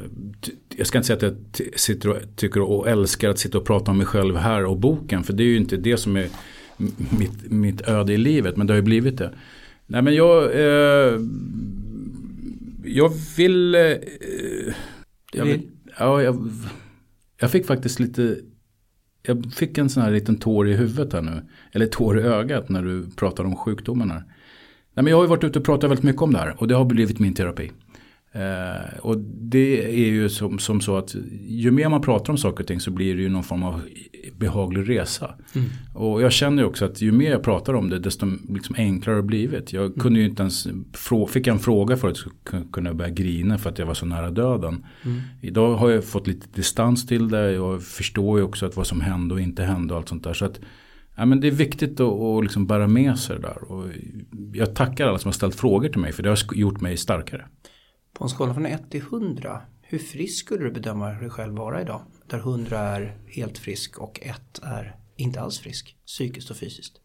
[0.77, 3.91] jag ska inte säga att jag sitter och tycker och älskar att sitta och prata
[3.91, 5.25] om mig själv här och boken.
[5.25, 6.29] För det är ju inte det som är
[7.19, 8.57] mitt, mitt öde i livet.
[8.57, 9.35] Men det har ju blivit det.
[9.87, 11.21] Nej men jag, eh,
[12.85, 13.81] jag vill, eh,
[15.33, 15.69] jag vill
[15.99, 16.51] ja, jag,
[17.41, 18.37] jag fick faktiskt lite
[19.29, 21.43] jag fick en sån här liten tår i huvudet här nu.
[21.73, 24.15] Eller tår i ögat när du pratar om sjukdomarna.
[24.15, 26.69] Nej, men jag har ju varit ute och pratat väldigt mycket om det här och
[26.69, 27.73] det har blivit min terapi.
[28.33, 31.15] Eh, och det är ju som, som, så att
[31.47, 33.81] ju mer man pratar om saker och ting så blir det ju någon form av
[34.37, 35.35] behaglig resa.
[35.55, 35.69] Mm.
[35.95, 39.15] Och jag känner ju också att ju mer jag pratar om det desto liksom enklare
[39.15, 39.73] har det blivit.
[39.73, 39.99] Jag mm.
[39.99, 40.69] kunde ju inte ens,
[41.29, 42.19] fick en fråga för att
[42.73, 44.87] kunna börja grina för att jag var så nära döden.
[45.05, 45.21] Mm.
[45.41, 47.53] Idag har jag fått lite distans till det.
[47.53, 50.35] Jag förstår ju också att vad som hände och inte hände och allt sånt där.
[50.35, 50.61] Så att
[51.19, 53.73] Ja, men det är viktigt att, att liksom bära med sig det där.
[53.73, 53.87] Och
[54.53, 57.45] jag tackar alla som har ställt frågor till mig för det har gjort mig starkare.
[58.19, 61.83] På en skala från 1 till 100, hur frisk skulle du bedöma dig själv vara
[61.83, 62.03] idag?
[62.27, 67.01] Där 100 är helt frisk och 1 är inte alls frisk, psykiskt och fysiskt.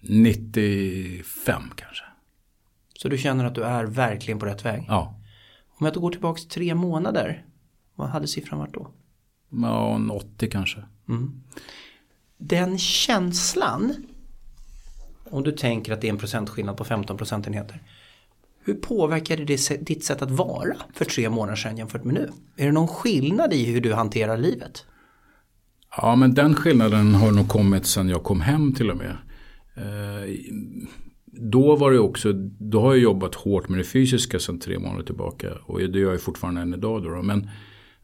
[0.00, 2.04] 95 kanske.
[2.94, 4.84] Så du känner att du är verkligen på rätt väg?
[4.88, 5.20] Ja.
[5.78, 7.44] Om jag då går tillbaka till tre månader,
[7.94, 8.90] vad hade siffran varit då?
[9.50, 10.84] Ja, 80 kanske.
[11.08, 11.42] Mm.
[12.38, 13.94] Den känslan,
[15.30, 17.82] om du tänker att det är en procentskillnad på 15 procentenheter.
[18.64, 22.30] Hur påverkade det ditt sätt att vara för tre månader sedan jämfört med nu?
[22.56, 24.84] Är det någon skillnad i hur du hanterar livet?
[25.96, 29.16] Ja men den skillnaden har nog kommit sedan jag kom hem till och med.
[29.76, 30.34] Eh,
[31.32, 35.04] då var det också, då har jag jobbat hårt med det fysiska sedan tre månader
[35.04, 35.48] tillbaka.
[35.66, 37.22] Och det gör jag fortfarande än idag då.
[37.22, 37.50] Men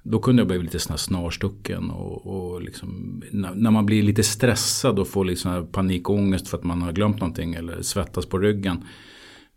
[0.02, 1.90] då kunde jag bli lite sån snarstucken.
[1.90, 6.82] Och, och liksom, när, man blir lite stressad och får liksom panikångest för att man
[6.82, 8.84] har glömt någonting eller svettas på ryggen.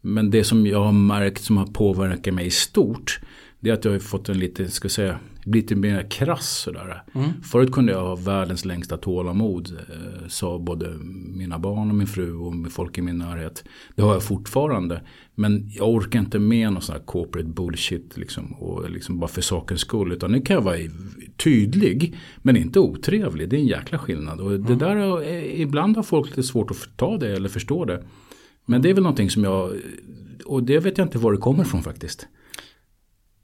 [0.02, 3.20] Men det som jag har märkt som har påverkat mig i stort.
[3.60, 7.04] Det är att jag har fått en lite, ska säga, lite mer krass sådär.
[7.16, 7.30] Mm.
[7.44, 9.78] Förut kunde jag ha världens längsta tålamod.
[9.90, 10.90] Eh, sa både
[11.36, 13.64] mina barn och min fru och folk i min närhet.
[13.96, 15.02] Det har jag fortfarande.
[15.36, 18.18] Men jag orkar inte med någon sån här corporate bullshit.
[18.18, 20.12] Liksom, och liksom bara för sakens skull.
[20.12, 20.78] Utan nu kan jag vara
[21.38, 22.16] tydlig.
[22.38, 23.50] Men inte otrevlig.
[23.50, 24.40] Det är en jäkla skillnad.
[24.40, 24.66] Och mm.
[24.66, 25.24] det där,
[25.60, 28.04] ibland har folk lite svårt att ta det eller förstå det.
[28.70, 29.74] Men det är väl någonting som jag,
[30.46, 32.28] och det vet jag inte var det kommer ifrån faktiskt.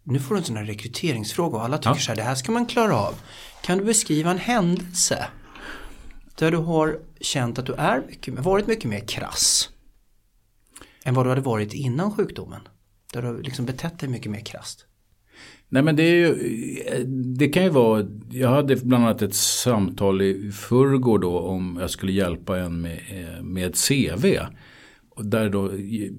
[0.03, 1.95] Nu får du en sån här rekryteringsfråga och alla tycker ja.
[1.95, 3.13] så här, det här ska man klara av.
[3.63, 5.27] Kan du beskriva en händelse
[6.35, 9.69] där du har känt att du är mycket, varit mycket mer krass
[11.05, 12.61] än vad du hade varit innan sjukdomen?
[13.13, 14.85] Där du har liksom betett dig mycket mer krasst.
[15.69, 16.35] Nej men det ju,
[17.37, 21.89] det kan ju vara, jag hade bland annat ett samtal i förrgår då om jag
[21.89, 22.99] skulle hjälpa en med,
[23.41, 24.25] med CV.
[25.17, 25.71] Där då,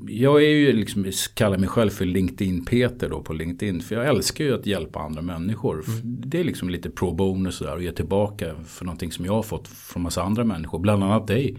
[0.09, 3.81] jag är ju liksom, kallar mig själv för LinkedIn-Peter då på LinkedIn.
[3.81, 5.75] För jag älskar ju att hjälpa andra människor.
[5.75, 6.01] Mm.
[6.03, 9.43] Det är liksom lite pro bonus där och ge tillbaka för någonting som jag har
[9.43, 10.79] fått från massa andra människor.
[10.79, 11.59] Bland annat dig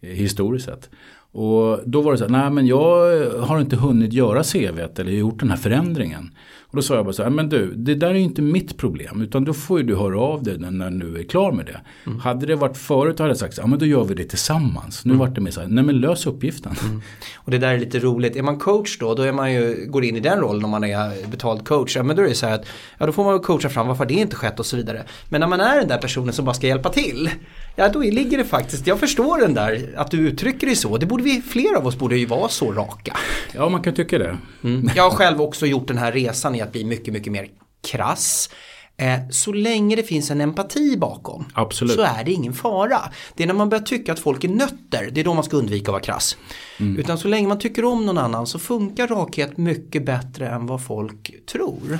[0.00, 0.90] eh, historiskt sett.
[1.34, 5.12] Och då var det så här, nej men jag har inte hunnit göra CVt eller
[5.12, 6.30] gjort den här förändringen.
[6.72, 9.22] Och då sa jag bara så här, men du, det där är inte mitt problem.
[9.22, 11.80] Utan då får ju du höra av dig när du är klar med det.
[12.06, 12.18] Mm.
[12.18, 15.04] Hade det varit förut hade jag sagt, ja men då gör vi det tillsammans.
[15.04, 15.18] Nu mm.
[15.26, 16.72] vart det mer så här, nej men lös uppgiften.
[16.84, 17.02] Mm.
[17.34, 18.36] Och det där är lite roligt.
[18.36, 20.84] Är man coach då, då är man ju, går in i den rollen om man
[20.84, 21.96] är betald coach.
[21.96, 22.66] Ja men då är det så här att,
[22.98, 25.02] ja då får man coacha fram varför det inte skett och så vidare.
[25.28, 27.30] Men när man är den där personen som bara ska hjälpa till.
[27.76, 30.96] Ja då ligger det faktiskt, jag förstår den där, att du uttrycker dig så.
[30.96, 33.16] Det borde vi, fler av oss borde ju vara så raka.
[33.52, 34.38] Ja man kan tycka det.
[34.64, 34.90] Mm.
[34.94, 37.48] Jag har själv också gjort den här resan att bli mycket, mycket mer
[37.90, 38.48] krass.
[38.96, 41.94] Eh, så länge det finns en empati bakom Absolut.
[41.94, 43.00] så är det ingen fara.
[43.36, 45.56] Det är när man börjar tycka att folk är nötter, det är då man ska
[45.56, 46.36] undvika att vara krass.
[46.80, 46.96] Mm.
[46.96, 50.84] Utan så länge man tycker om någon annan så funkar rakhet mycket bättre än vad
[50.84, 51.98] folk tror.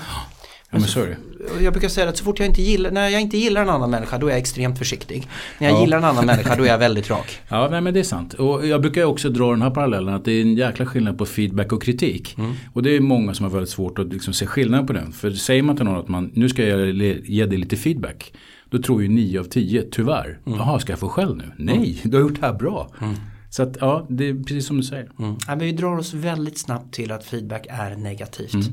[0.73, 1.17] Ja, men så är det.
[1.65, 3.91] Jag brukar säga att så fort jag inte gillar, när jag inte gillar en annan
[3.91, 5.29] människa då är jag extremt försiktig.
[5.59, 5.81] När jag ja.
[5.81, 7.39] gillar en annan människa då är jag väldigt rak.
[7.49, 8.35] Ja, nej, men det är sant.
[8.35, 11.27] Och jag brukar också dra den här parallellen att det är en jäkla skillnad på
[11.27, 12.39] feedback och kritik.
[12.39, 12.53] Mm.
[12.73, 15.13] Och det är många som har väldigt svårt att liksom se skillnad på den.
[15.13, 16.89] För säger man till någon att man, nu ska jag
[17.25, 18.33] ge dig lite feedback.
[18.71, 20.59] Då tror ju nio av tio, tyvärr, mm.
[20.59, 21.53] jaha ska jag få skäll nu?
[21.57, 21.97] Nej, mm.
[22.03, 22.91] du har gjort det här bra.
[23.01, 23.15] Mm.
[23.51, 25.11] Så att ja, det är precis som du säger.
[25.19, 25.37] Mm.
[25.47, 28.55] Ja, men vi drar oss väldigt snabbt till att feedback är negativt.
[28.55, 28.67] Mm.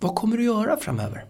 [0.00, 1.24] Vad kommer du göra framöver?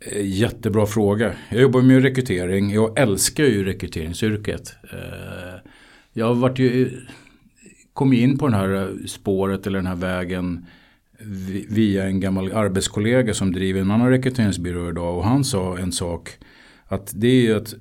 [0.00, 1.32] Eh, jättebra fråga.
[1.48, 2.70] Jag jobbar med rekrytering.
[2.70, 4.76] Jag älskar ju rekryteringsyrket.
[4.92, 5.70] Eh,
[6.12, 7.00] jag har varit ju,
[7.92, 10.66] Kom in på det här spåret eller den här vägen
[11.68, 15.16] via en gammal arbetskollega som driver en annan rekryteringsbyrå idag.
[15.18, 16.30] Och han sa en sak.
[16.86, 17.74] Att det är ju att,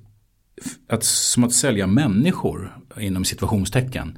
[0.88, 4.17] att, som att sälja människor inom situationstecken.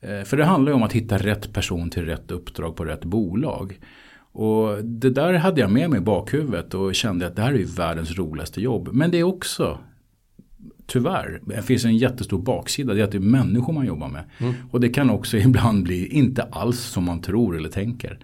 [0.00, 3.04] Eh, för det handlar ju om att hitta rätt person till rätt uppdrag på rätt
[3.04, 3.78] bolag.
[4.36, 7.58] Och det där hade jag med mig i bakhuvudet och kände att det här är
[7.58, 8.88] ju världens roligaste jobb.
[8.92, 9.78] Men det är också
[10.86, 12.94] Tyvärr, det finns en jättestor baksida.
[12.94, 14.24] Det är att det är människor man jobbar med.
[14.38, 14.54] Mm.
[14.70, 18.18] Och det kan också ibland bli inte alls som man tror eller tänker.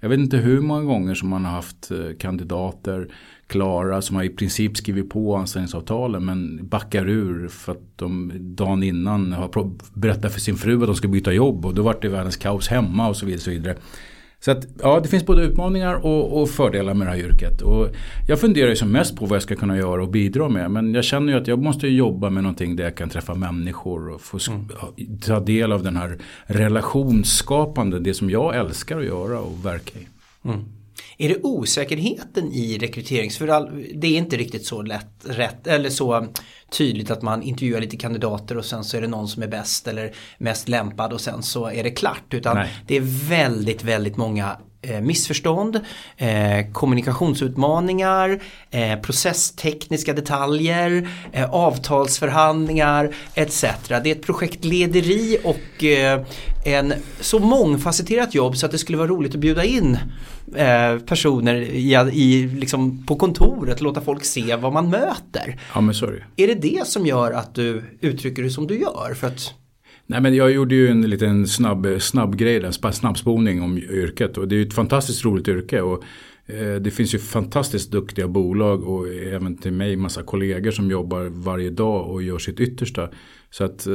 [0.00, 3.08] Jag vet inte hur många gånger som man har haft eh, kandidater
[3.46, 8.82] klara som har i princip skrivit på anställningsavtalen men backar ur för att de dagen
[8.82, 12.08] innan har berättat för sin fru att de ska byta jobb och då vart det
[12.08, 13.38] världens kaos hemma och så vidare.
[13.38, 13.76] Och så vidare.
[14.40, 17.62] Så att, ja, det finns både utmaningar och, och, fördelar med det här yrket.
[17.62, 17.88] Och
[18.28, 20.70] jag funderar ju som mest på vad jag ska kunna göra och bidra med.
[20.70, 24.08] Men jag känner ju att jag måste jobba med någonting där jag kan träffa människor
[24.08, 24.68] och få mm.
[25.20, 30.06] ta del av den här relationsskapande, det som jag älskar att göra och verka i.
[30.44, 30.64] Mm.
[31.18, 33.38] Är det osäkerheten i rekryterings...
[33.38, 33.46] För
[33.94, 36.26] det är inte riktigt så lätt, rätt, eller så
[36.70, 39.88] tydligt att man intervjuar lite kandidater och sen så är det någon som är bäst
[39.88, 42.34] eller mest lämpad och sen så är det klart.
[42.34, 42.68] Utan Nej.
[42.86, 45.80] det är väldigt, väldigt många eh, missförstånd,
[46.16, 53.64] eh, kommunikationsutmaningar, eh, processtekniska detaljer, eh, avtalsförhandlingar etc.
[53.88, 56.24] Det är ett projektlederi och eh,
[56.64, 59.98] en så mångfacetterat jobb så att det skulle vara roligt att bjuda in
[60.56, 65.60] eh, personer i, i, liksom på kontoret låta folk se vad man möter.
[65.74, 66.20] Ja, men sorry.
[66.36, 69.14] Är det det som gör att du uttrycker dig som du gör?
[69.14, 69.54] För att
[70.10, 74.48] Nej men jag gjorde ju en liten snabb, snabb grej, en snabbspolning om yrket och
[74.48, 75.80] det är ju ett fantastiskt roligt yrke.
[75.80, 76.04] Och
[76.46, 81.24] eh, det finns ju fantastiskt duktiga bolag och även till mig massa kollegor som jobbar
[81.24, 83.08] varje dag och gör sitt yttersta.
[83.50, 83.94] Så att, eh,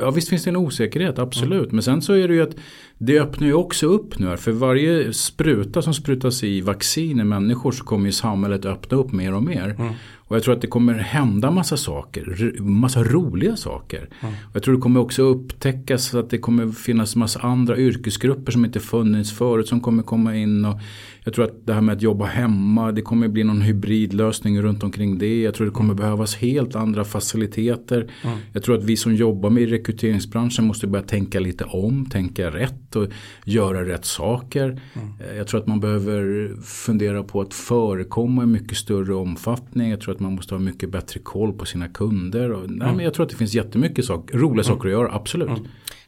[0.00, 1.64] ja visst finns det en osäkerhet, absolut.
[1.64, 1.76] Mm.
[1.76, 2.56] Men sen så är det ju att
[2.98, 4.36] det öppnar ju också upp nu här.
[4.36, 9.12] För varje spruta som sprutas i vaccin i människor så kommer ju samhället öppna upp
[9.12, 9.76] mer och mer.
[9.78, 9.92] Mm.
[10.28, 14.08] Och jag tror att det kommer hända massa saker, massa roliga saker.
[14.20, 14.34] Mm.
[14.34, 18.64] Och jag tror det kommer också upptäckas att det kommer finnas massa andra yrkesgrupper som
[18.64, 20.64] inte funnits förut som kommer komma in.
[20.64, 20.80] Och
[21.26, 24.82] jag tror att det här med att jobba hemma, det kommer bli någon hybridlösning runt
[24.82, 25.42] omkring det.
[25.42, 28.10] Jag tror det kommer behövas helt andra faciliteter.
[28.24, 28.38] Mm.
[28.52, 32.96] Jag tror att vi som jobbar med rekryteringsbranschen måste börja tänka lite om, tänka rätt
[32.96, 33.08] och
[33.44, 34.64] göra rätt saker.
[34.64, 35.08] Mm.
[35.20, 39.90] Eh, jag tror att man behöver fundera på att förekomma i mycket större omfattning.
[39.90, 42.52] Jag tror att man måste ha mycket bättre koll på sina kunder.
[42.52, 42.96] Och, nej, mm.
[42.96, 44.64] men jag tror att det finns jättemycket sak, roliga mm.
[44.64, 45.50] saker att göra, absolut.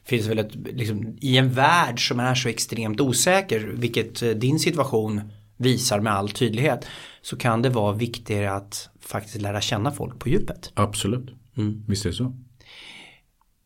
[0.09, 4.59] Finns väl ett, liksom, I en värld som är så extremt osäker, vilket eh, din
[4.59, 6.87] situation visar med all tydlighet,
[7.23, 10.73] så kan det vara viktigare att faktiskt lära känna folk på djupet.
[10.75, 11.85] Absolut, mm.
[11.89, 12.37] visst är det så.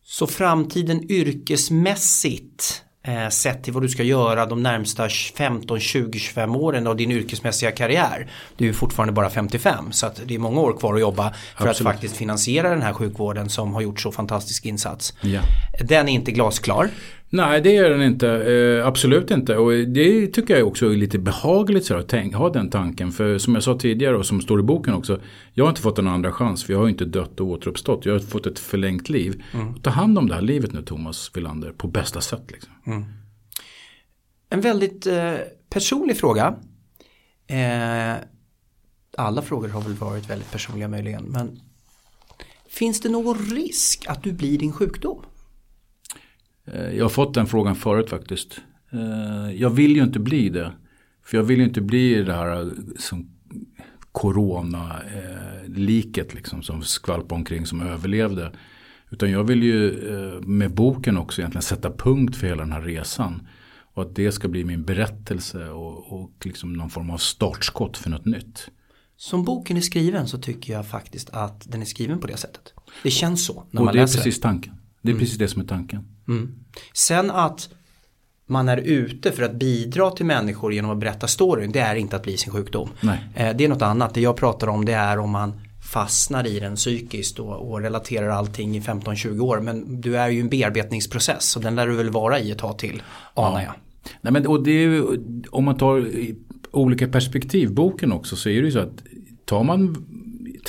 [0.03, 6.57] Så framtiden yrkesmässigt eh, sett till vad du ska göra de närmsta 15, 20, 25
[6.57, 8.31] åren av din yrkesmässiga karriär.
[8.57, 11.69] Du är fortfarande bara 55 så att det är många år kvar att jobba för
[11.69, 11.89] Absolut.
[11.89, 15.15] att faktiskt finansiera den här sjukvården som har gjort så fantastisk insats.
[15.21, 15.41] Ja.
[15.81, 16.89] Den är inte glasklar.
[17.35, 19.57] Nej det är den inte, eh, absolut inte.
[19.57, 23.13] Och det tycker jag också är lite behagligt så att ha den tanken.
[23.13, 25.21] För som jag sa tidigare och som står i boken också.
[25.53, 28.07] Jag har inte fått en andra chans för jag har inte dött och återuppstått.
[28.07, 29.43] Jag har fått ett förlängt liv.
[29.55, 29.75] Mm.
[29.75, 32.51] Ta hand om det här livet nu Thomas Villander på bästa sätt.
[32.51, 32.73] Liksom.
[32.87, 33.05] Mm.
[34.51, 35.35] En väldigt eh,
[35.71, 36.55] personlig fråga.
[37.47, 38.15] Eh,
[39.17, 41.25] alla frågor har väl varit väldigt personliga möjligen.
[41.25, 41.61] Men
[42.69, 45.25] finns det någon risk att du blir din sjukdom?
[46.67, 48.61] Eh, jag har fått den frågan förut faktiskt.
[48.93, 50.73] Eh, jag vill ju inte bli det.
[51.25, 52.67] För jag vill ju inte bli det här eh,
[52.99, 53.31] som
[54.13, 58.53] corona-liket liksom, som skvalpade omkring som överlevde.
[59.11, 60.11] Utan jag vill ju
[60.43, 63.49] med boken också egentligen sätta punkt för hela den här resan.
[63.95, 68.11] Och att det ska bli min berättelse och, och liksom någon form av startskott för
[68.11, 68.69] något nytt.
[69.17, 72.75] Som boken är skriven så tycker jag faktiskt att den är skriven på det sättet.
[73.03, 74.03] Det känns så när och man läser.
[74.03, 74.75] Och det är precis tanken.
[75.03, 75.21] Det är mm.
[75.21, 76.12] precis det som är tanken.
[76.29, 76.55] Mm.
[76.93, 77.69] Sen att
[78.47, 81.73] man är ute för att bidra till människor genom att berätta storyn.
[81.73, 82.89] Det är inte att bli sin sjukdom.
[83.01, 83.19] Nej.
[83.35, 84.15] Eh, det är något annat.
[84.15, 85.61] Det jag pratar om det är om man
[85.93, 89.61] fastnar i den psykiskt och, och relaterar allting i 15-20 år.
[89.61, 92.79] Men du är ju en bearbetningsprocess och den lär du väl vara i ett tag
[92.79, 93.03] till,
[93.35, 93.65] anar ja.
[93.65, 93.75] jag.
[94.21, 95.05] Nej, men, och det är,
[95.51, 96.07] om man tar
[96.71, 99.03] olika perspektiv, boken också, så är det ju så att
[99.45, 100.07] tar man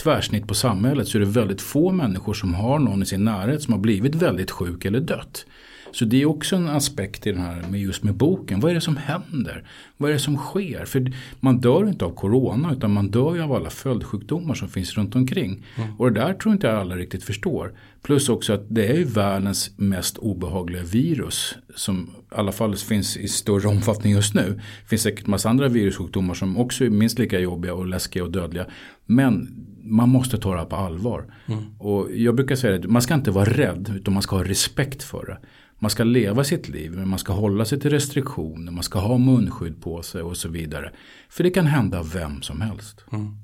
[0.04, 3.62] tvärsnitt på samhället så är det väldigt få människor som har någon i sin närhet
[3.62, 5.46] som har blivit väldigt sjuk eller dött.
[5.92, 8.60] Så det är också en aspekt i den här med just med boken.
[8.60, 9.64] Vad är det som händer?
[9.98, 10.86] Vad är det som sker?
[10.86, 14.98] För man dör inte av corona utan man dör ju av alla följdsjukdomar som finns
[14.98, 15.66] runt omkring.
[15.76, 15.96] Mm.
[16.00, 17.74] Och det där tror inte alla riktigt förstår.
[18.02, 21.56] Plus också att det är ju världens mest obehagliga virus.
[21.76, 24.62] Som i alla fall finns i större omfattning just nu.
[24.82, 28.32] Det finns säkert massa andra virussjukdomar som också är minst lika jobbiga och läskiga och
[28.32, 28.66] dödliga.
[29.06, 31.34] Men man måste ta det här på allvar.
[31.46, 31.64] Mm.
[31.80, 35.04] Och jag brukar säga att man ska inte vara rädd utan man ska ha respekt
[35.04, 35.48] för det.
[35.80, 38.72] Man ska leva sitt liv men man ska hålla sig till restriktioner.
[38.72, 40.92] Man ska ha munskydd på sig och så vidare.
[41.30, 43.06] För det kan hända vem som helst.
[43.12, 43.38] Mm.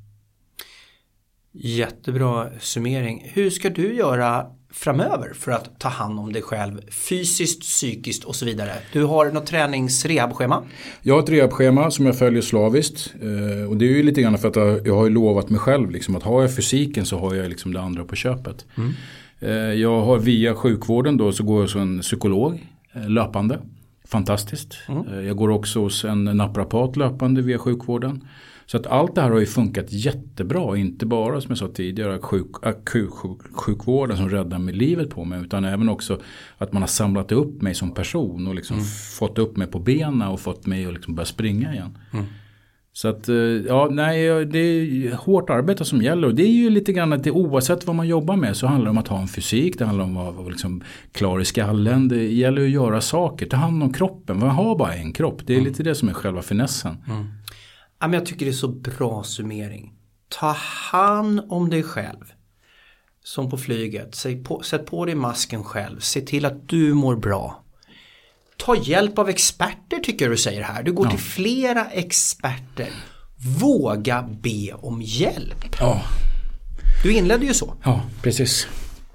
[1.51, 3.31] Jättebra summering.
[3.33, 8.35] Hur ska du göra framöver för att ta hand om dig själv fysiskt, psykiskt och
[8.35, 8.71] så vidare?
[8.93, 10.63] Du har något träningsrehabschema?
[11.01, 13.13] Jag har ett rehabschema som jag följer slaviskt.
[13.21, 16.15] Eh, och det är ju lite grann för att jag har lovat mig själv liksom,
[16.15, 18.65] att har jag fysiken så har jag liksom det andra på köpet.
[18.77, 18.93] Mm.
[19.39, 23.59] Eh, jag har via sjukvården då så går jag som en psykolog eh, löpande.
[24.11, 24.77] Fantastiskt.
[24.87, 25.25] Mm.
[25.25, 28.27] Jag går också hos en naprapat löpande via sjukvården.
[28.65, 30.77] Så att allt det här har ju funkat jättebra.
[30.77, 35.41] Inte bara som jag sa tidigare sjuk, akutsjukvården som räddar mig livet på mig.
[35.41, 36.21] Utan även också
[36.57, 38.47] att man har samlat upp mig som person.
[38.47, 38.87] Och liksom mm.
[39.19, 41.97] fått upp mig på benen och fått mig att liksom börja springa igen.
[42.11, 42.25] Mm.
[42.99, 46.27] Så att, eh, ja, nej, det är hårt arbete som gäller.
[46.27, 48.85] Och det är ju lite grann att det, oavsett vad man jobbar med så handlar
[48.85, 49.77] det om att ha en fysik.
[49.77, 52.07] Det handlar om att vara liksom klar i skallen.
[52.07, 53.45] Det gäller att göra saker.
[53.45, 54.39] Ta hand om kroppen.
[54.39, 55.41] Man har bara en kropp.
[55.45, 55.67] Det är mm.
[55.69, 56.97] lite det som är själva finessen.
[57.07, 57.25] Mm.
[57.99, 59.93] Ja, men jag tycker det är så bra summering.
[60.29, 60.55] Ta
[60.91, 62.25] hand om dig själv.
[63.23, 64.15] Som på flyget.
[64.15, 65.99] Sätt på, sätt på dig masken själv.
[65.99, 67.63] Se till att du mår bra.
[68.59, 70.83] Ta hjälp av experter tycker jag du säger här.
[70.83, 71.09] Du går ja.
[71.09, 72.89] till flera experter.
[73.59, 75.65] Våga be om hjälp.
[75.79, 76.01] Ja.
[77.03, 77.73] Du inledde ju så.
[77.83, 78.67] Ja, precis.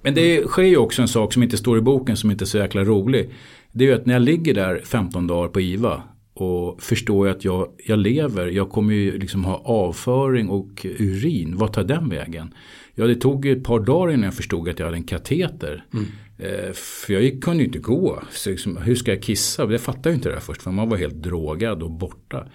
[0.03, 2.47] Men det sker ju också en sak som inte står i boken som inte är
[2.47, 3.31] så jäkla rolig.
[3.73, 6.03] Det är ju att när jag ligger där 15 dagar på IVA
[6.35, 11.57] och förstår jag att jag, jag lever, jag kommer ju liksom ha avföring och urin.
[11.57, 12.55] Vad tar den vägen?
[12.95, 15.85] Ja, det tog ett par dagar innan jag förstod att jag hade en kateter.
[15.93, 16.07] Mm.
[16.39, 18.23] Eh, för jag kunde ju inte gå.
[18.31, 19.73] Så liksom, hur ska jag kissa?
[19.73, 20.63] Jag fattade ju inte det här först.
[20.63, 22.49] För man var helt drogad och borta.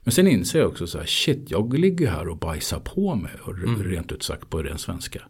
[0.00, 3.32] Men sen inser jag också så här, shit, jag ligger här och bajsar på mig.
[3.48, 3.82] Mm.
[3.82, 5.22] Rent ut sagt på ren svenska.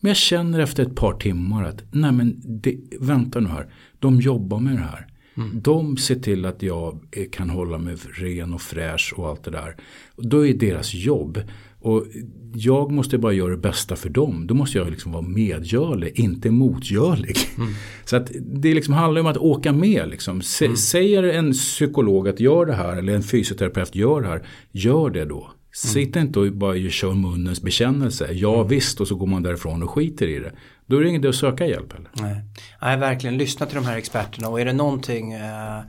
[0.00, 3.72] Men jag känner efter ett par timmar att, nej men det, vänta nu här.
[3.98, 5.06] De jobbar med det här.
[5.36, 5.60] Mm.
[5.60, 6.98] De ser till att jag
[7.32, 9.76] kan hålla mig ren och fräsch och allt det där.
[10.16, 11.42] Då är deras jobb.
[11.80, 12.06] Och
[12.54, 14.46] jag måste bara göra det bästa för dem.
[14.46, 17.36] Då måste jag liksom vara medgörlig, inte motgörlig.
[17.56, 17.74] Mm.
[18.04, 20.08] Så att det liksom handlar om att åka med.
[20.08, 20.42] Liksom.
[20.62, 20.76] Mm.
[20.76, 24.46] Säger en psykolog att gör det här eller en fysioterapeut gör det här.
[24.72, 25.50] Gör det då.
[25.72, 26.26] Sitt mm.
[26.26, 28.28] inte och bara kör munnens bekännelse.
[28.32, 28.68] Ja mm.
[28.68, 30.52] visst och så går man därifrån och skiter i det.
[30.86, 32.10] Då är det inget att söka hjälp heller.
[32.12, 32.36] Nej.
[32.82, 35.80] Nej, verkligen lyssna till de här experterna och är det någonting eh,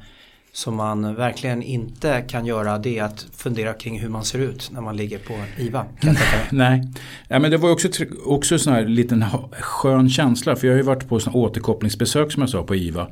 [0.54, 4.72] som man verkligen inte kan göra det är att fundera kring hur man ser ut
[4.74, 5.86] när man ligger på IVA.
[6.52, 6.84] Nej,
[7.28, 7.88] ja, men det var också,
[8.26, 12.32] också en sån här liten skön känsla för jag har ju varit på sån återkopplingsbesök
[12.32, 13.08] som jag sa på IVA.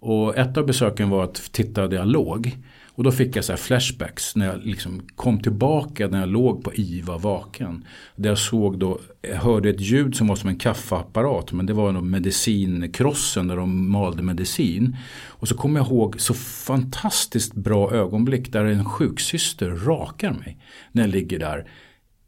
[0.00, 2.56] Och ett av besöken var att titta där jag låg.
[2.98, 6.74] Och då fick jag så flashbacks när jag liksom kom tillbaka när jag låg på
[6.74, 7.84] IVA vaken.
[8.16, 9.00] Där jag såg då,
[9.34, 11.52] hörde ett ljud som var som en kaffeapparat.
[11.52, 14.96] Men det var nog medicinkrossen där de malde medicin.
[15.26, 20.58] Och så kommer jag ihåg så fantastiskt bra ögonblick där en sjuksyster rakar mig.
[20.92, 21.66] När jag ligger där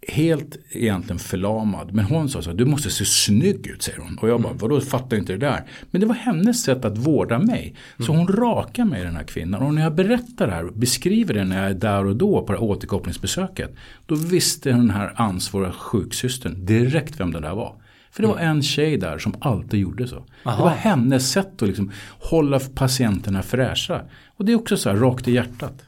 [0.09, 1.94] helt egentligen förlamad.
[1.94, 4.18] Men hon sa så du måste se snygg ut säger hon.
[4.18, 4.59] Och jag bara, mm.
[4.59, 5.64] vadå fattar inte det där.
[5.90, 7.74] Men det var hennes sätt att vårda mig.
[7.98, 8.26] Så mm.
[8.26, 9.62] hon rakar mig den här kvinnan.
[9.62, 12.42] Och när jag berättar det här och beskriver det när jag är där och då
[12.42, 13.74] på det här återkopplingsbesöket.
[14.07, 17.74] Då visste den här ansvariga sjuksystern direkt vem det där var.
[18.11, 18.57] För det var mm.
[18.57, 20.24] en tjej där som alltid gjorde så.
[20.44, 20.57] Aha.
[20.57, 24.01] Det var hennes sätt att liksom hålla patienterna fräscha.
[24.36, 25.82] Och det är också så här rakt i hjärtat.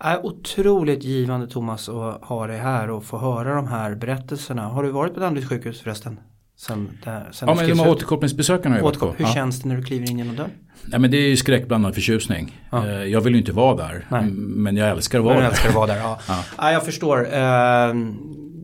[0.00, 4.62] Är otroligt givande Thomas att ha dig här och få höra de här berättelserna.
[4.62, 6.20] Har du varit på Danderyds sjukhus förresten?
[6.56, 9.14] Sen, där, sen ja men de här återkopplingsbesökarna har jag varit på.
[9.16, 9.32] Hur ja.
[9.32, 10.50] känns det när du kliver in genom dörren?
[10.84, 12.60] Nej men det är ju skräckblandad förtjusning.
[12.70, 12.86] Ja.
[12.86, 14.06] Eh, jag vill ju inte vara där.
[14.08, 14.30] Nej.
[14.32, 15.50] Men jag älskar att vara men där.
[15.50, 16.18] Älskar att vara där ja.
[16.28, 16.44] ja.
[16.58, 16.72] ja.
[16.72, 17.28] jag förstår.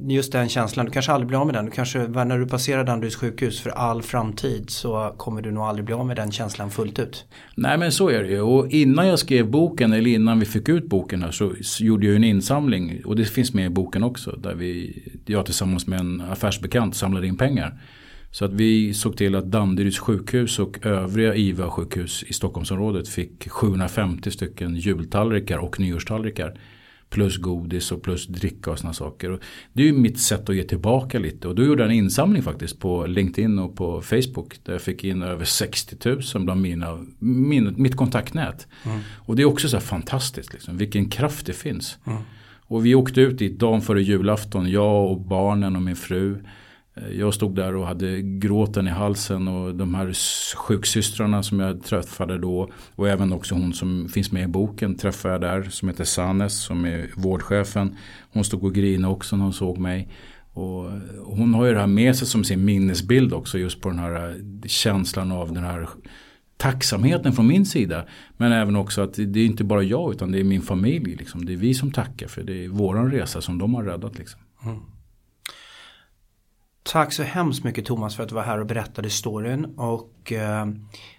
[0.08, 1.64] Just den känslan, du kanske aldrig blir av med den.
[1.64, 5.84] Du kanske, när du passerar Danderyds sjukhus för all framtid så kommer du nog aldrig
[5.84, 7.24] bli av med den känslan fullt ut.
[7.54, 8.40] Nej men så är det ju.
[8.40, 12.16] Och innan jag skrev boken eller innan vi fick ut boken här så gjorde jag
[12.16, 13.02] en insamling.
[13.04, 14.30] Och det finns med i boken också.
[14.30, 17.80] Där vi, jag tillsammans med en affärsbekant samlade in pengar.
[18.30, 24.30] Så att vi såg till att Danderyds sjukhus och övriga IVA-sjukhus i Stockholmsområdet fick 750
[24.30, 26.58] stycken jultallrikar och nyårstallrikar
[27.14, 29.30] plus godis och plus dricka och sådana saker.
[29.30, 29.40] Och
[29.72, 31.48] det är ju mitt sätt att ge tillbaka lite.
[31.48, 34.58] Och då gjorde jag en insamling faktiskt på LinkedIn och på Facebook.
[34.62, 35.96] Där jag fick in över 60
[36.34, 38.66] 000 bland mina, min, mitt kontaktnät.
[38.84, 38.98] Mm.
[39.16, 40.52] Och det är också så fantastiskt.
[40.52, 41.98] Liksom, vilken kraft det finns.
[42.04, 42.18] Mm.
[42.66, 44.70] Och vi åkte ut dit dagen före julafton.
[44.70, 46.36] Jag och barnen och min fru.
[46.94, 50.12] Eh, jag stod där och hade gråten i halsen och de här
[50.56, 55.34] sjuksystrarna som jag träffade då och även också hon som finns med i boken träffade
[55.34, 57.96] jag där som heter Sanes som är vårdchefen.
[58.32, 60.08] Hon stod och grinade också när hon såg mig.
[60.52, 63.88] Och eh, hon har ju det här med sig som sin minnesbild också just på
[63.88, 65.88] den här eh, känslan av den här
[66.56, 68.04] tacksamheten från min sida.
[68.36, 71.16] Men även också att det är inte bara jag utan det är min familj.
[71.16, 71.44] Liksom.
[71.44, 74.18] Det är vi som tackar för det är våran resa som de har räddat.
[74.18, 74.40] Liksom.
[74.64, 74.80] Mm.
[76.84, 79.64] Tack så hemskt mycket Thomas för att du var här och berättade storyn.
[79.64, 80.66] Och eh,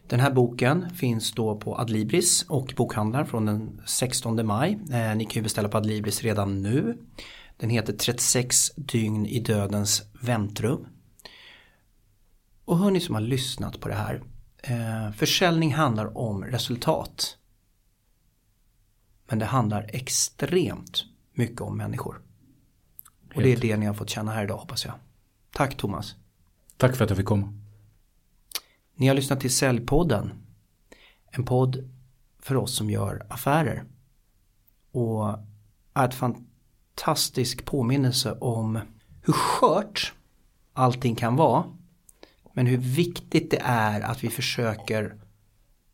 [0.08, 4.80] den här boken finns då på Adlibris och bokhandlar från den 16 maj.
[4.92, 6.98] Eh, ni kan ju beställa på Adlibris redan nu.
[7.58, 10.88] Den heter 36 dygn i dödens väntrum.
[12.66, 14.24] Och hörni som har lyssnat på det här.
[14.64, 17.38] Eh, försäljning handlar om resultat.
[19.30, 22.22] Men det handlar extremt mycket om människor.
[23.36, 24.94] Och det är det ni har fått känna här idag hoppas jag.
[25.56, 26.16] Tack Thomas.
[26.78, 27.54] Tack för att jag fick komma.
[28.96, 30.32] Ni har lyssnat till Säljpodden.
[31.32, 31.90] En podd
[32.40, 33.84] för oss som gör affärer.
[34.92, 35.40] Och
[35.94, 38.80] är ett fantastisk påminnelse om
[39.22, 40.14] hur skört
[40.74, 41.64] allting kan vara.
[42.54, 45.16] Men hur viktigt det är att vi försöker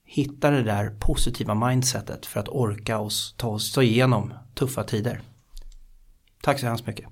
[0.03, 5.21] hitta det där positiva mindsetet för att orka oss ta oss igenom tuffa tider.
[6.41, 7.09] Tack så hemskt mycket.